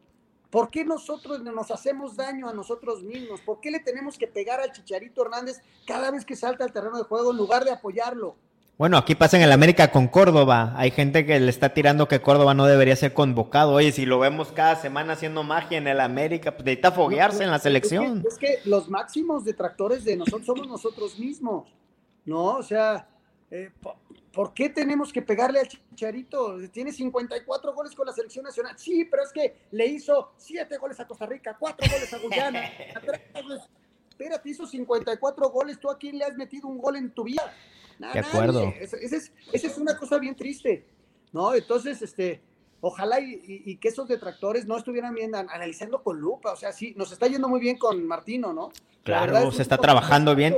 [0.49, 3.41] ¿Por qué nosotros nos hacemos daño a nosotros mismos?
[3.41, 6.97] ¿Por qué le tenemos que pegar al Chicharito Hernández cada vez que salta al terreno
[6.97, 8.35] de juego en lugar de apoyarlo?
[8.77, 10.73] Bueno, aquí pasa en el América con Córdoba.
[10.75, 13.71] Hay gente que le está tirando que Córdoba no debería ser convocado.
[13.73, 17.51] Oye, si lo vemos cada semana haciendo magia en el América, pues necesita foguearse en
[17.51, 18.23] la selección.
[18.27, 21.69] Es que, es que los máximos detractores de nosotros somos nosotros mismos,
[22.25, 22.55] ¿no?
[22.57, 23.07] O sea,
[23.51, 23.95] eh, po-
[24.33, 26.57] ¿por qué tenemos que pegarle al Chicharito?
[26.71, 28.73] Tiene 54 goles con la selección nacional.
[28.77, 32.63] Sí, pero es que le hizo 7 goles a Costa Rica, 4 goles a Guyana.
[34.23, 35.79] Espérate, hizo 54 goles.
[35.79, 37.53] ¿Tú a quién le has metido un gol en tu vida?
[37.99, 38.73] de acuerdo.
[38.79, 40.85] Esa es, es, una cosa bien triste.
[41.33, 41.53] ¿No?
[41.53, 42.41] Entonces, este,
[42.79, 46.53] ojalá y, que esos detractores no estuvieran viendo, analizando con lupa.
[46.53, 48.71] O sea, sí, nos está yendo muy bien con Martino, ¿no?
[49.03, 50.55] Claro, se está trabajando bien.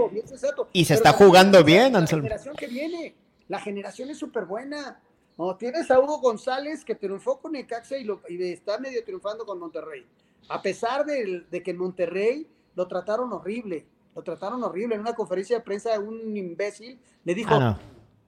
[0.72, 2.24] y se está jugando bien, Anselmo.
[2.24, 3.16] La generación que viene,
[3.48, 5.02] la generación es súper buena.
[5.40, 9.44] No, tienes a Hugo González que triunfó con Necaxa y, lo, y está medio triunfando
[9.46, 10.06] con Monterrey.
[10.50, 14.96] A pesar de, que en Monterrey lo trataron horrible, lo trataron horrible.
[14.96, 17.80] En una conferencia de prensa, un imbécil le dijo, ah,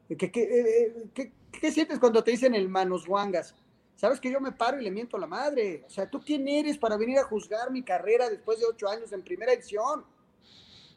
[0.08, 3.56] ¿qué, eh, eh, qué, sientes cuando te dicen el manos guangas?
[3.96, 5.84] Sabes que yo me paro y le miento a la madre.
[5.88, 9.12] O sea, ¿tú quién eres para venir a juzgar mi carrera después de ocho años
[9.12, 10.06] en primera división?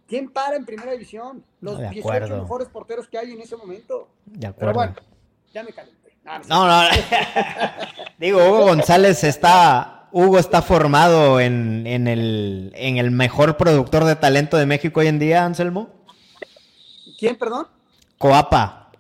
[0.07, 1.45] ¿Quién para en primera división?
[1.61, 4.09] Los 18 mejores porteros que hay en ese momento.
[4.27, 4.59] De acuerdo.
[4.59, 4.95] Pero bueno,
[5.53, 6.01] ya me calenté.
[6.49, 6.89] No, no.
[8.19, 10.00] Digo, Hugo González está.
[10.13, 15.07] Hugo está formado en, en, el, en el mejor productor de talento de México hoy
[15.07, 15.89] en día, Anselmo.
[17.19, 17.69] ¿Quién, perdón?
[18.19, 18.93] Coapa.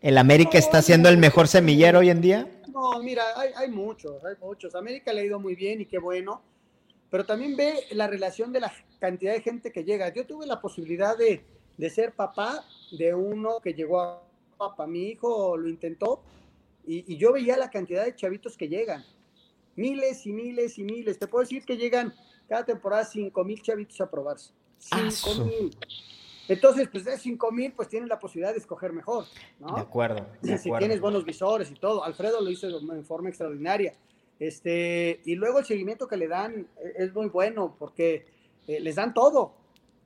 [0.00, 2.48] ¿El América está siendo el mejor semillero hoy en día?
[2.72, 3.24] No, mira,
[3.56, 4.74] hay, muchos, hay muchos.
[4.74, 6.40] América le ha ido muy bien y qué bueno,
[7.10, 10.12] pero también ve la relación de la cantidad de gente que llega.
[10.14, 11.42] Yo tuve la posibilidad de,
[11.90, 14.22] ser papá de uno que llegó a
[14.56, 14.86] papá.
[14.86, 16.22] Mi hijo lo intentó
[16.86, 19.04] y, yo veía la cantidad de chavitos que llegan.
[19.78, 21.18] Miles y miles y miles.
[21.18, 22.12] Te puedo decir que llegan
[22.48, 24.52] cada temporada 5 mil chavitos a probarse.
[24.78, 25.76] 5 mil.
[26.48, 29.26] Entonces, pues de 5 mil, pues tienes la posibilidad de escoger mejor,
[29.60, 29.76] ¿no?
[29.76, 30.26] De acuerdo.
[30.42, 32.02] si tienes buenos visores y todo.
[32.02, 33.94] Alfredo lo hizo en forma extraordinaria.
[34.40, 38.26] Este, y luego el seguimiento que le dan es muy bueno porque
[38.66, 39.54] eh, les dan todo,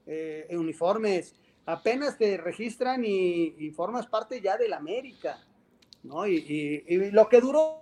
[0.06, 1.34] eh, uniformes,
[1.66, 5.38] apenas te registran y, formas parte ya del América,
[6.02, 6.26] ¿no?
[6.26, 7.81] Y, lo que duró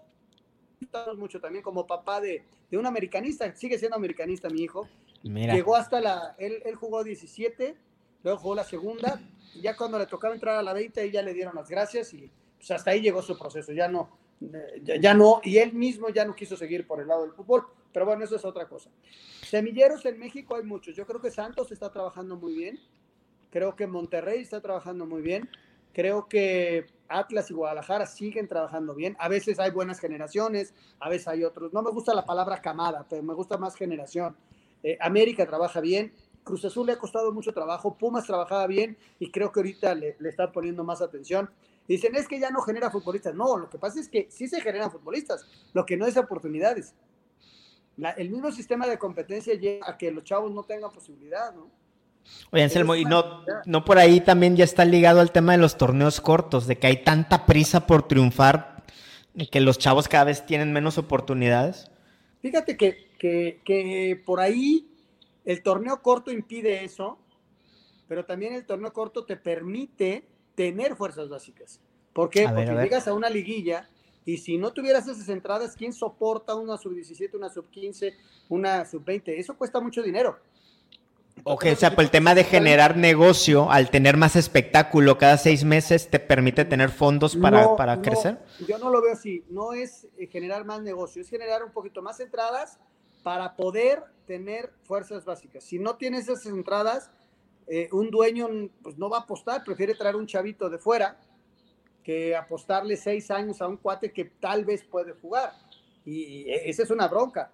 [1.16, 4.89] mucho también como papá de, de, un americanista, sigue siendo americanista mi hijo,
[5.22, 7.76] llegó hasta la, él, él jugó 17
[8.22, 9.20] luego jugó la segunda,
[9.61, 12.70] ya cuando le tocaba entrar a la 20, ya le dieron las gracias y pues
[12.70, 14.11] hasta ahí llegó su proceso, ya no,
[14.83, 18.07] ya, no, y él mismo ya no quiso seguir por el lado del fútbol, pero
[18.07, 18.91] bueno, eso es otra cosa.
[19.43, 22.78] Semilleros en México hay muchos, yo creo que Santos está trabajando muy bien,
[23.51, 25.49] creo que Monterrey está trabajando muy bien,
[25.93, 31.29] creo que Atlas y Guadalajara siguen trabajando bien, a veces hay buenas generaciones, a veces
[31.29, 34.37] hay otros, no me gusta la palabra camada, pero me gusta más generación.
[34.83, 36.13] Eh, América trabaja bien,
[36.45, 40.17] Cruz Azul le ha costado mucho trabajo, Pumas trabajaba bien y creo que ahorita le,
[40.19, 41.51] le están poniendo más atención.
[41.87, 43.35] Dicen, es que ya no genera futbolistas.
[43.35, 46.95] No, lo que pasa es que sí se generan futbolistas, lo que no es oportunidades.
[48.17, 51.80] el mismo sistema de competencia lleva a que los chavos no tengan posibilidad, ¿no?
[52.53, 55.77] Oye, Anselmo, y no, no por ahí también ya está ligado al tema de los
[55.77, 58.85] torneos cortos, de que hay tanta prisa por triunfar,
[59.35, 61.91] y que los chavos cada vez tienen menos oportunidades.
[62.43, 64.89] Fíjate que, que, que por ahí
[65.45, 67.18] el torneo corto impide eso,
[68.09, 71.81] pero también el torneo corto te permite tener fuerzas básicas.
[72.12, 72.49] ¿Por qué?
[72.49, 73.89] Porque llegas a una liguilla
[74.25, 78.14] y si no tuvieras esas entradas, ¿quién soporta una sub-17, una sub-15,
[78.49, 79.39] una sub-20?
[79.39, 80.39] Eso cuesta mucho dinero.
[81.45, 85.64] Ok, o sea, por el tema de generar negocio, al tener más espectáculo cada seis
[85.64, 88.38] meses, ¿te permite tener fondos para, para crecer?
[88.66, 89.45] Yo no lo veo así.
[89.49, 92.78] No es eh, generar más negocio, es generar un poquito más entradas
[93.22, 95.64] para poder tener fuerzas básicas.
[95.64, 97.11] Si no tienes esas entradas,
[97.66, 98.49] eh, un dueño
[98.82, 101.18] pues, no va a apostar, prefiere traer un chavito de fuera
[102.03, 105.53] que apostarle seis años a un cuate que tal vez puede jugar.
[106.05, 107.53] Y esa es una bronca.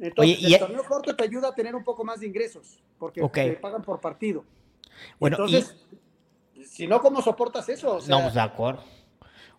[0.00, 3.52] Entonces, el torneo corto te ayuda a tener un poco más de ingresos, porque te
[3.54, 4.44] pagan por partido.
[5.18, 5.74] Bueno, Entonces,
[6.64, 7.98] si no, ¿cómo soportas eso?
[8.08, 8.84] no, pues de acuerdo.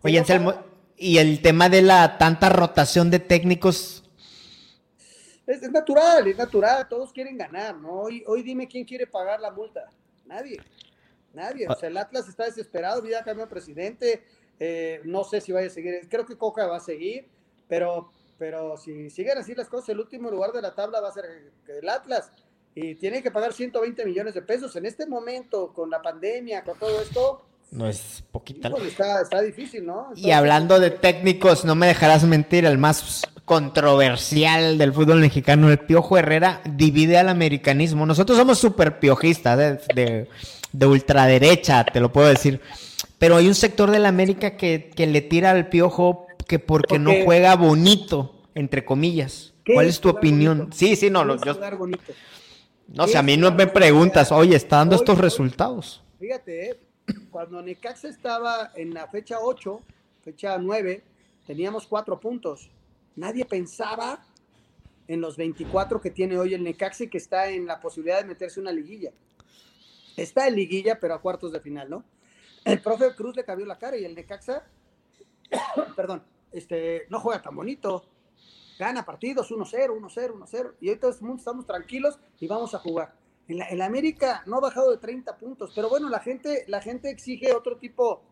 [0.02, 0.54] Oye, Anselmo,
[0.96, 4.00] y el tema de la tanta rotación de técnicos,
[5.50, 8.02] es, natural, es natural, todos quieren ganar, ¿no?
[8.02, 9.88] Hoy, hoy dime quién quiere pagar la multa.
[10.24, 10.60] Nadie,
[11.32, 11.66] nadie.
[11.68, 14.22] O sea, el Atlas está desesperado, ya cambió presidente,
[14.60, 17.26] eh, no sé si vaya a seguir, creo que Coca va a seguir,
[17.66, 21.12] pero, pero si siguen así las cosas, el último lugar de la tabla va a
[21.12, 21.26] ser
[21.68, 22.32] el Atlas
[22.74, 26.78] y tiene que pagar 120 millones de pesos en este momento con la pandemia, con
[26.78, 27.42] todo esto.
[27.70, 28.72] No es poquita.
[28.86, 30.10] está, está, difícil, ¿no?
[30.16, 35.78] y hablando de técnicos, no me dejarás mentir, el más controversial del fútbol mexicano, el
[35.78, 38.06] Piojo Herrera, divide al americanismo.
[38.06, 40.28] Nosotros somos súper piojistas, de,
[40.72, 42.62] de, ultraderecha, te lo puedo decir.
[43.18, 47.12] Pero hay un sector de la América que, le tira al Piojo que porque no
[47.24, 49.54] juega bonito, entre comillas.
[49.72, 50.72] ¿Cuál es, tu opinión?
[50.72, 51.56] Sí, sí, no, yo...
[52.88, 56.02] No, si a mí no me preguntas, oye, está dando estos resultados.
[56.18, 56.80] Fíjate, eh,
[57.30, 59.80] cuando Necaxa estaba en la fecha 8,
[60.24, 61.04] fecha 9,
[61.46, 62.68] teníamos cuatro puntos.
[63.14, 64.26] Nadie pensaba
[65.06, 68.26] en los 24 que tiene hoy el Necaxa y que está en la posibilidad de
[68.26, 69.12] meterse una liguilla.
[70.16, 72.02] Está en liguilla, pero a cuartos de final, ¿no?
[72.64, 74.64] El profe Cruz le cambió la cara y el Necaxa,
[75.94, 78.04] perdón, este, no juega tan bonito.
[78.78, 80.74] Gana partidos 1-0, 1-0, 1-0.
[80.80, 83.14] Y mundo estamos tranquilos y vamos a jugar.
[83.48, 86.80] En la, en América no ha bajado de 30 puntos, pero bueno, la gente, la
[86.80, 88.22] gente exige otro tipo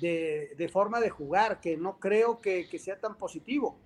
[0.00, 3.76] de, de forma de jugar, que no creo que, que sea tan positivo.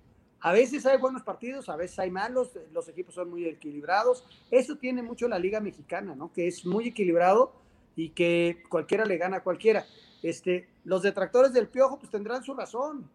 [0.40, 4.24] A veces hay buenos partidos, a veces hay malos, los equipos son muy equilibrados.
[4.50, 6.32] Eso tiene mucho la Liga Mexicana, ¿no?
[6.32, 7.52] Que es muy equilibrado
[7.94, 9.86] y que cualquiera le gana a cualquiera.
[10.22, 13.08] Este, los detractores del piojo, pues tendrán su razón.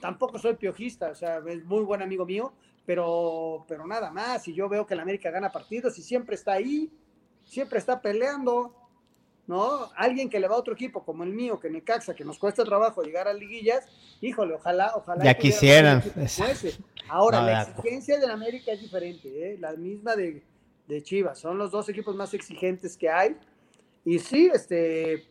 [0.00, 2.52] Tampoco soy piojista, o sea, es muy buen amigo mío,
[2.86, 4.46] pero, pero nada más.
[4.48, 6.90] Y yo veo que el América gana partidos y siempre está ahí,
[7.44, 8.74] siempre está peleando,
[9.46, 9.90] ¿no?
[9.96, 12.64] Alguien que le va a otro equipo como el mío, que Necaxa, que nos cuesta
[12.64, 13.86] trabajo llegar a liguillas,
[14.20, 15.24] híjole, ojalá, ojalá.
[15.24, 16.02] Ya quisieran.
[17.08, 19.58] Ahora, no, la exigencia del América es diferente, ¿eh?
[19.58, 20.42] la misma de,
[20.86, 21.38] de Chivas.
[21.38, 23.36] Son los dos equipos más exigentes que hay.
[24.04, 25.26] Y sí, este,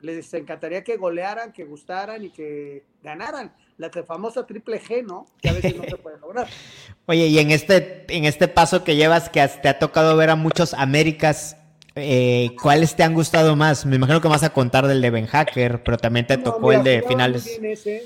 [0.00, 3.54] les encantaría que golearan, que gustaran y que ganaran.
[3.82, 5.26] La famosa triple G, ¿no?
[5.40, 6.46] Que a veces no se puede lograr.
[7.06, 10.36] Oye, y en este, en este paso que llevas, que te ha tocado ver a
[10.36, 11.56] muchos Américas,
[11.96, 13.84] eh, ¿cuáles te han gustado más?
[13.84, 16.68] Me imagino que vas a contar del de Ben Hacker, pero también te no, tocó
[16.68, 17.44] mira, el de finales.
[17.44, 18.04] Muy bien ese,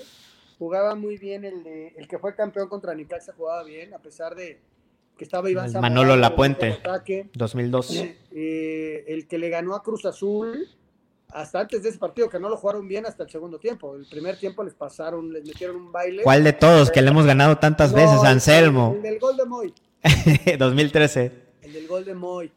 [0.59, 4.35] jugaba muy bien el de el que fue campeón contra Nicaxa, jugaba bien, a pesar
[4.35, 4.59] de
[5.19, 7.29] que estaba Iván Manolo Lapuente, ataque.
[7.35, 7.91] 2002.
[7.97, 10.69] Eh, eh, el que le ganó a Cruz Azul,
[11.37, 13.95] hasta antes de ese partido, que no lo jugaron bien hasta el segundo tiempo.
[13.95, 16.23] El primer tiempo les pasaron, les metieron un baile.
[16.23, 16.91] ¿Cuál de todos?
[16.91, 18.93] Que le hemos ganado tantas no, veces, Anselmo.
[18.93, 19.75] El, el, del gol de Moy.
[20.59, 21.33] 2013.
[21.61, 22.51] El del gol de Moy.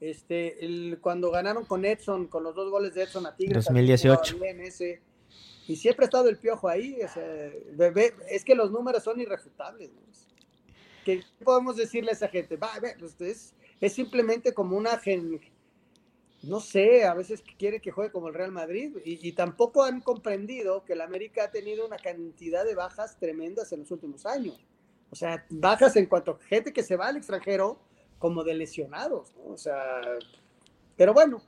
[0.00, 3.64] Este, el, cuando ganaron con Edson, con los dos goles de Edson a Tigres.
[3.64, 4.36] 2018.
[4.60, 5.00] Ese,
[5.66, 6.98] y siempre ha estado el piojo ahí.
[7.02, 7.24] O sea,
[7.72, 9.90] bebé, es que los números son irrefutables.
[9.94, 10.00] ¿no?
[11.06, 12.58] ¿Qué podemos decirle a esa gente?
[12.58, 12.68] Va,
[12.98, 15.40] pues es, es simplemente como una gen,
[16.46, 20.00] no sé, a veces quiere que juegue como el Real Madrid y, y, tampoco han
[20.00, 24.64] comprendido que el América ha tenido una cantidad de bajas tremendas en los últimos años.
[25.10, 27.78] O sea, bajas en cuanto a gente que se va al extranjero
[28.18, 29.52] como de lesionados, ¿no?
[29.52, 30.00] O sea,
[30.96, 31.42] pero bueno.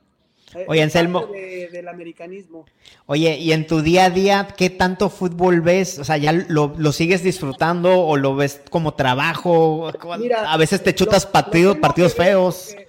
[0.67, 1.27] Oye, Anselmo.
[1.27, 2.65] De, del americanismo.
[3.05, 5.99] Oye, y en tu día a día, ¿qué tanto fútbol ves?
[5.99, 9.91] O sea, ¿ya lo, lo sigues disfrutando o lo ves como trabajo?
[10.17, 12.69] Mira, a veces te chutas lo, partidos, feos.
[12.69, 12.87] Porque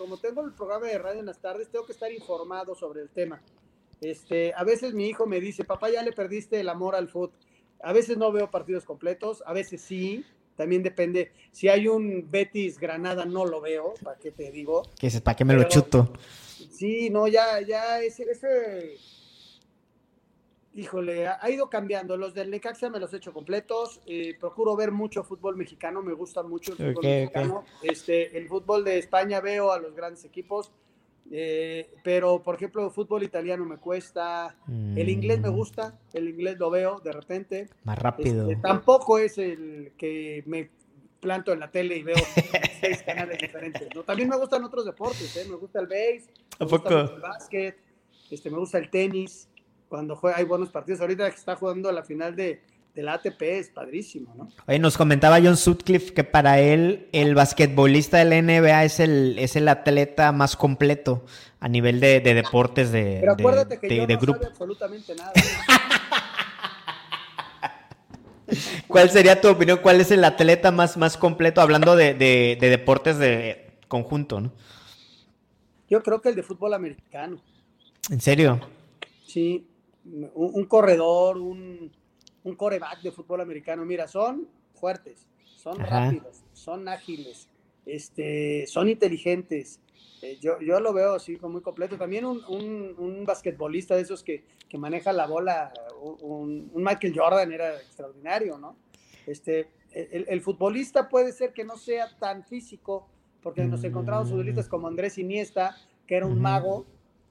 [0.00, 3.10] como tengo el programa de radio en las tardes, tengo que estar informado sobre el
[3.10, 3.42] tema.
[4.00, 7.32] Este, a veces mi hijo me dice, papá, ya le perdiste el amor al fútbol.
[7.82, 10.24] A veces no veo partidos completos, a veces sí,
[10.56, 11.32] también depende.
[11.52, 14.84] Si hay un Betis Granada, no lo veo, ¿para qué te digo?
[15.22, 16.14] ¿Para qué me Pero, lo chuto?
[16.70, 18.96] Sí, no, ya, ya, ese, ese,
[20.74, 22.16] híjole, ha, ido cambiando.
[22.16, 24.00] Los del Necaxa me los he hecho completos.
[24.06, 27.64] Eh, procuro ver mucho fútbol mexicano, me gusta mucho el fútbol okay, mexicano.
[27.78, 27.90] Okay.
[27.90, 30.72] Este, el fútbol de España veo a los grandes equipos.
[31.32, 34.98] Eh, pero, por ejemplo, el fútbol italiano me cuesta, mm.
[34.98, 37.68] el inglés me gusta, el inglés lo veo de repente.
[37.84, 38.50] Más rápido.
[38.50, 40.70] Este, tampoco es el que me
[41.20, 42.16] planto en la tele y veo
[42.80, 43.88] seis canales diferentes.
[43.94, 44.02] ¿no?
[44.02, 45.46] También me gustan otros deportes, ¿eh?
[45.48, 46.24] me gusta el base,
[46.58, 47.78] me gusta el básquet,
[48.30, 49.48] este, me gusta el tenis,
[49.90, 51.02] cuando juega, hay buenos partidos.
[51.02, 52.62] Ahorita que está jugando la final de,
[52.94, 54.48] de la ATP es padrísimo, ¿no?
[54.66, 59.36] Oye, nos comentaba John Sutcliffe que para él el basquetbolista de la NBA es el,
[59.38, 61.24] es el atleta más completo
[61.58, 64.38] a nivel de, de deportes de, Pero acuérdate de, que yo no grupo.
[64.38, 65.32] sabe absolutamente nada.
[68.88, 69.78] ¿Cuál sería tu opinión?
[69.82, 72.14] ¿Cuál es el atleta más, más completo hablando de
[72.60, 74.52] deportes de conjunto, no?
[75.88, 77.42] Yo creo que el de fútbol americano.
[78.08, 78.60] ¿En serio?
[79.26, 79.66] Sí,
[80.04, 81.90] un, un corredor, un,
[82.44, 83.84] un coreback de fútbol americano.
[83.84, 85.26] Mira, son fuertes,
[85.56, 86.06] son Ajá.
[86.06, 87.48] rápidos, son ágiles,
[87.86, 89.80] este, son inteligentes.
[90.22, 91.96] Eh, yo, yo lo veo así como muy completo.
[91.96, 97.52] También un, un, basquetbolista de esos que, que maneja la bola, un, un, Michael Jordan
[97.52, 98.76] era extraordinario, ¿no?
[99.26, 103.08] Este, el, el, futbolista puede ser que no sea tan físico,
[103.42, 105.76] porque nos encontramos futbolistas como Andrés Iniesta,
[106.06, 106.86] que era un mago,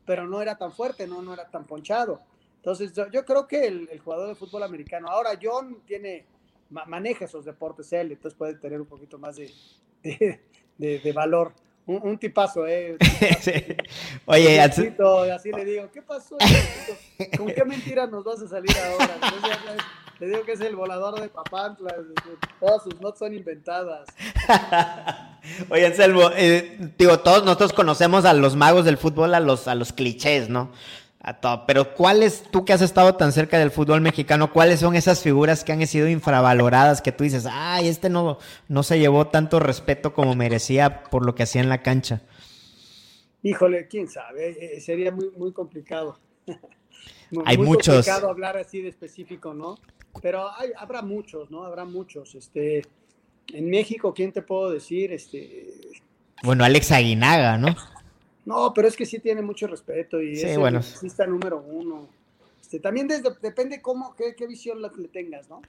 [0.06, 2.20] pero no era tan fuerte, no, no era tan ponchado.
[2.60, 6.26] Entonces, yo, yo creo que el, el, jugador de fútbol americano, ahora John tiene,
[6.70, 9.50] ma, maneja esos deportes él, entonces puede tener un poquito más de,
[10.04, 10.42] de,
[10.78, 11.54] de, de valor.
[11.86, 12.98] Un, un, tipazo, ¿eh?
[13.42, 13.52] sí.
[14.26, 14.94] Oye, así,
[15.34, 16.38] así le digo, ¿qué pasó?
[17.38, 19.16] ¿Con qué mentira nos vas a salir ahora?
[19.16, 19.84] Entonces,
[20.20, 21.96] le digo que es el volador de Papantla,
[22.60, 24.08] todas sus notas son inventadas.
[25.70, 29.76] Oye, Anselmo, eh, digo, todos nosotros conocemos a los magos del fútbol, a los, a
[29.76, 30.72] los clichés, ¿no?
[31.22, 31.66] A todo.
[31.68, 35.66] Pero ¿cuáles, tú que has estado tan cerca del fútbol mexicano, cuáles son esas figuras
[35.66, 38.38] que han sido infravaloradas que tú dices, ay, este no,
[38.70, 42.22] no se llevó tanto respeto como merecía por lo que hacía en la cancha?
[43.44, 46.20] Híjole, quién sabe, eh, eh, sería muy, muy complicado.
[47.46, 47.96] hay muy muchos.
[47.96, 49.78] complicado hablar así de específico, ¿no?
[50.22, 51.64] Pero hay, habrá muchos, ¿no?
[51.64, 52.34] Habrá muchos.
[52.36, 52.84] Este,
[53.54, 55.12] en México, ¿quién te puedo decir?
[55.12, 55.68] Este,
[56.44, 57.76] bueno, Alex Aguinaga, ¿no?
[58.50, 60.82] No, pero es que sí tiene mucho respeto y sí, es bueno.
[61.04, 62.10] el número uno.
[62.60, 65.62] Este, también desde, depende cómo, qué, qué visión le tengas, ¿no?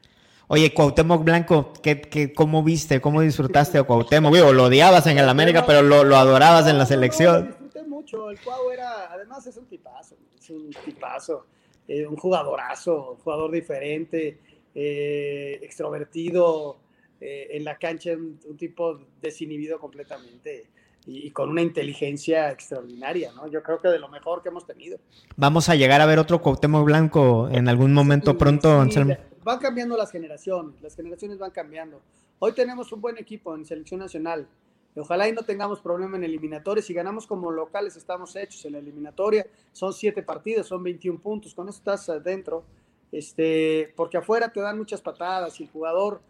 [0.48, 4.32] Oye, Cuauhtémoc Blanco, ¿qué, qué, cómo viste, cómo disfrutaste de Cuauhtémoc?
[4.32, 7.42] Digo, lo odiabas en el América, pero lo, lo adorabas en la selección.
[7.42, 8.30] No, disfruté mucho.
[8.30, 11.44] El Cuau era, además es un tipazo, es un tipazo,
[11.86, 14.38] eh, un jugadorazo, un jugador diferente,
[14.74, 16.78] eh, extrovertido,
[17.20, 20.70] eh, en la cancha un, un, tipo desinhibido completamente
[21.06, 23.48] y, y, con una inteligencia extraordinaria, ¿no?
[23.48, 24.98] Yo creo que de lo mejor que hemos tenido.
[25.36, 29.16] Vamos a llegar a ver otro Cuauhtémoc Blanco en algún momento sí, pronto, sí, Anselmo.
[29.42, 32.00] Van cambiando las generaciones, las generaciones van cambiando.
[32.38, 34.48] Hoy tenemos un buen equipo en selección nacional.
[34.96, 36.86] Ojalá y no tengamos problema en eliminatorias.
[36.86, 39.46] Si ganamos como locales, estamos hechos en la eliminatoria.
[39.72, 41.54] Son siete partidos, son 21 puntos.
[41.54, 42.64] Con eso estás adentro.
[43.12, 46.20] Este, porque afuera te dan muchas patadas y el jugador,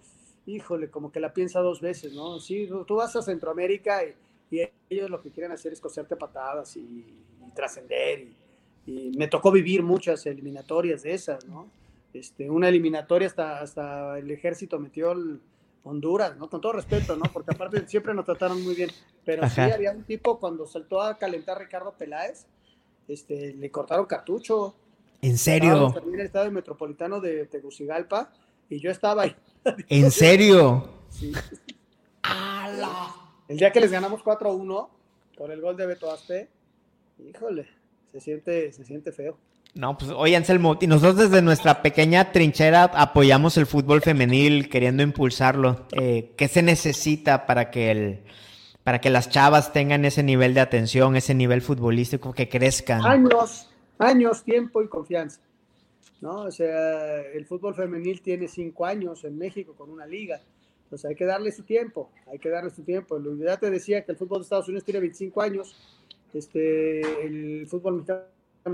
[0.46, 2.38] híjole, como que la piensa dos veces, ¿no?
[2.40, 4.14] Sí, tú vas a Centroamérica y,
[4.51, 6.80] y ellos lo que quieren hacer es coserte patadas y,
[7.46, 8.20] y trascender.
[8.20, 8.36] Y,
[8.86, 11.70] y, me tocó vivir muchas eliminatorias de esas, ¿no?
[12.12, 15.40] Este, una eliminatoria hasta, hasta el ejército metió el
[15.84, 16.51] Honduras, ¿no?
[16.51, 17.22] Con todo respeto, ¿no?
[17.32, 18.90] Porque aparte siempre nos trataron muy bien.
[19.24, 19.66] Pero Ajá.
[19.66, 22.46] sí había un tipo cuando saltó a calentar Ricardo Peláez,
[23.09, 24.74] este, le cortaron cartucho.
[25.22, 25.94] ¿En serio?
[26.05, 28.32] En el estadio metropolitano de Tegucigalpa
[28.68, 29.36] y yo estaba ahí.
[29.88, 30.88] ¿En serio?
[31.11, 31.32] Sí.
[32.22, 33.19] ¡Hala!
[33.51, 34.88] El día que les ganamos 4-1
[35.36, 36.48] con el gol de Beto Aspe,
[37.18, 37.66] híjole,
[38.12, 39.36] se siente, se siente feo.
[39.74, 45.03] No, pues oye Anselmo, y nosotros desde nuestra pequeña trinchera apoyamos el fútbol femenil queriendo
[45.03, 45.86] impulsarlo.
[45.90, 48.20] Eh, ¿Qué se necesita para que el,
[48.84, 53.05] para que las chavas tengan ese nivel de atención, ese nivel futbolístico, que crezcan?
[53.05, 55.40] Años, años, tiempo y confianza.
[56.20, 56.42] ¿no?
[56.42, 60.40] O sea, el fútbol femenil tiene cinco años en México con una liga.
[60.91, 63.16] Entonces hay que darle su tiempo, hay que darle su tiempo.
[63.38, 65.76] Ya te decía que el fútbol de Estados Unidos tiene 25 años,
[66.34, 68.24] este, el fútbol mexicano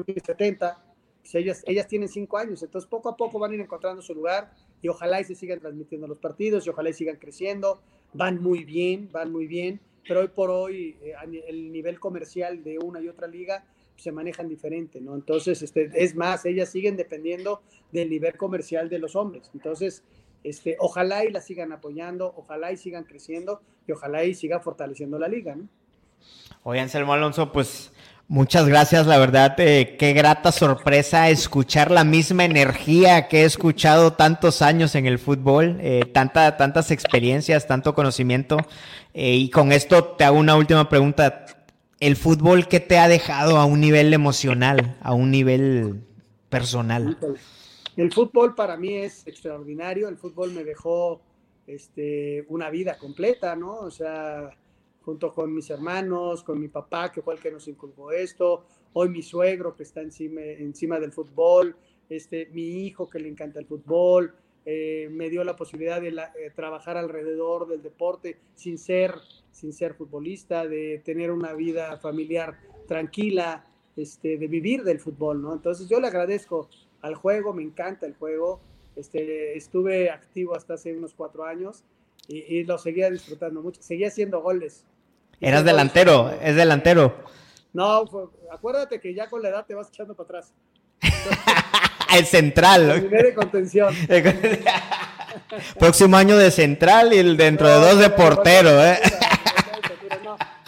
[0.06, 0.82] tiene 70,
[1.20, 4.14] pues ellas, ellas tienen 5 años, entonces poco a poco van a ir encontrando su
[4.14, 4.50] lugar
[4.80, 7.82] y ojalá y se sigan transmitiendo los partidos y ojalá y sigan creciendo.
[8.14, 11.12] Van muy bien, van muy bien, pero hoy por hoy eh,
[11.48, 13.62] el nivel comercial de una y otra liga
[13.96, 15.14] se manejan diferente, ¿no?
[15.14, 17.60] Entonces, este, es más, ellas siguen dependiendo
[17.92, 19.50] del nivel comercial de los hombres.
[19.54, 20.02] Entonces,
[20.48, 25.18] este, ojalá y la sigan apoyando, ojalá y sigan creciendo y ojalá y siga fortaleciendo
[25.18, 25.68] la liga, ¿no?
[26.62, 27.92] Oye, Anselmo Alonso, pues
[28.28, 34.12] muchas gracias, la verdad, eh, qué grata sorpresa escuchar la misma energía que he escuchado
[34.12, 38.58] tantos años en el fútbol, eh, tanta, tantas experiencias, tanto conocimiento.
[39.14, 41.46] Eh, y con esto te hago una última pregunta.
[41.98, 46.02] ¿El fútbol qué te ha dejado a un nivel emocional, a un nivel
[46.50, 47.16] personal?
[47.96, 51.22] El fútbol para mí es extraordinario, el fútbol me dejó
[51.66, 53.78] este, una vida completa, ¿no?
[53.78, 54.50] O sea,
[55.02, 59.08] junto con mis hermanos, con mi papá, que fue el que nos inculcó esto, hoy
[59.08, 61.74] mi suegro que está encima, encima del fútbol,
[62.10, 64.34] este, mi hijo que le encanta el fútbol,
[64.66, 69.14] eh, me dio la posibilidad de la, eh, trabajar alrededor del deporte sin ser,
[69.52, 73.64] sin ser futbolista, de tener una vida familiar tranquila,
[73.96, 75.54] este, de vivir del fútbol, ¿no?
[75.54, 76.68] Entonces yo le agradezco
[77.06, 78.60] al juego, me encanta el juego.
[78.96, 81.84] Este, estuve activo hasta hace unos cuatro años
[82.28, 83.82] y, y lo seguía disfrutando mucho.
[83.82, 84.84] Seguía haciendo goles.
[85.40, 87.14] Eras delantero, es delantero.
[87.72, 90.52] No, fue, acuérdate que ya con la edad te vas echando para atrás.
[92.16, 92.90] el central.
[92.90, 93.94] El nivel de contención.
[95.78, 98.98] Próximo año de central y el dentro no, de dos de portero, no, ¿eh?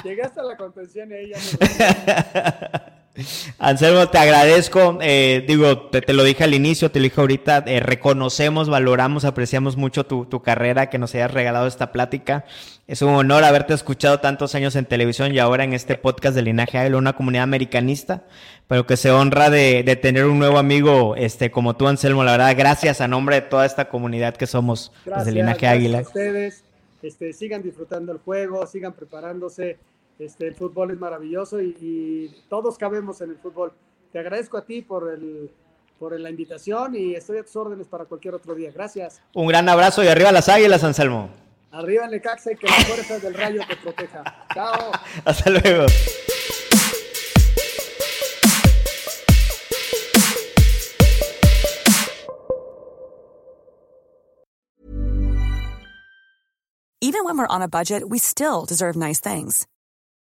[0.04, 2.97] Llegué hasta la contención y ahí ya me...
[3.58, 4.98] Anselmo, te agradezco.
[5.00, 7.64] Eh, digo, te, te, lo dije al inicio, te lo dije ahorita.
[7.66, 12.44] Eh, reconocemos, valoramos, apreciamos mucho tu, tu, carrera, que nos hayas regalado esta plática.
[12.86, 16.42] Es un honor haberte escuchado tantos años en televisión y ahora en este podcast de
[16.42, 18.24] Linaje Águila, una comunidad americanista,
[18.66, 22.24] pero que se honra de, de, tener un nuevo amigo este, como tú, Anselmo.
[22.24, 25.98] La verdad, gracias a nombre de toda esta comunidad que somos gracias, de Linaje Águila.
[25.98, 26.62] A ustedes,
[27.02, 29.76] este, sigan disfrutando el juego, sigan preparándose
[30.18, 33.72] este, el fútbol es maravilloso y, y, todos cabemos en el fútbol.
[34.10, 35.50] Te agradezco a ti por, el,
[35.98, 38.72] por la invitación y estoy a tus órdenes para cualquier otro día.
[38.72, 39.22] Gracias.
[39.34, 41.30] Un gran abrazo y arriba las águilas, Anselmo.
[41.70, 44.24] Arriba en el Necaxa y que las fuerzas del rayo te proteja.
[44.54, 44.90] Chao.
[45.24, 45.86] Hasta luego.
[57.00, 59.66] Even when we're on a budget, we still deserve nice things.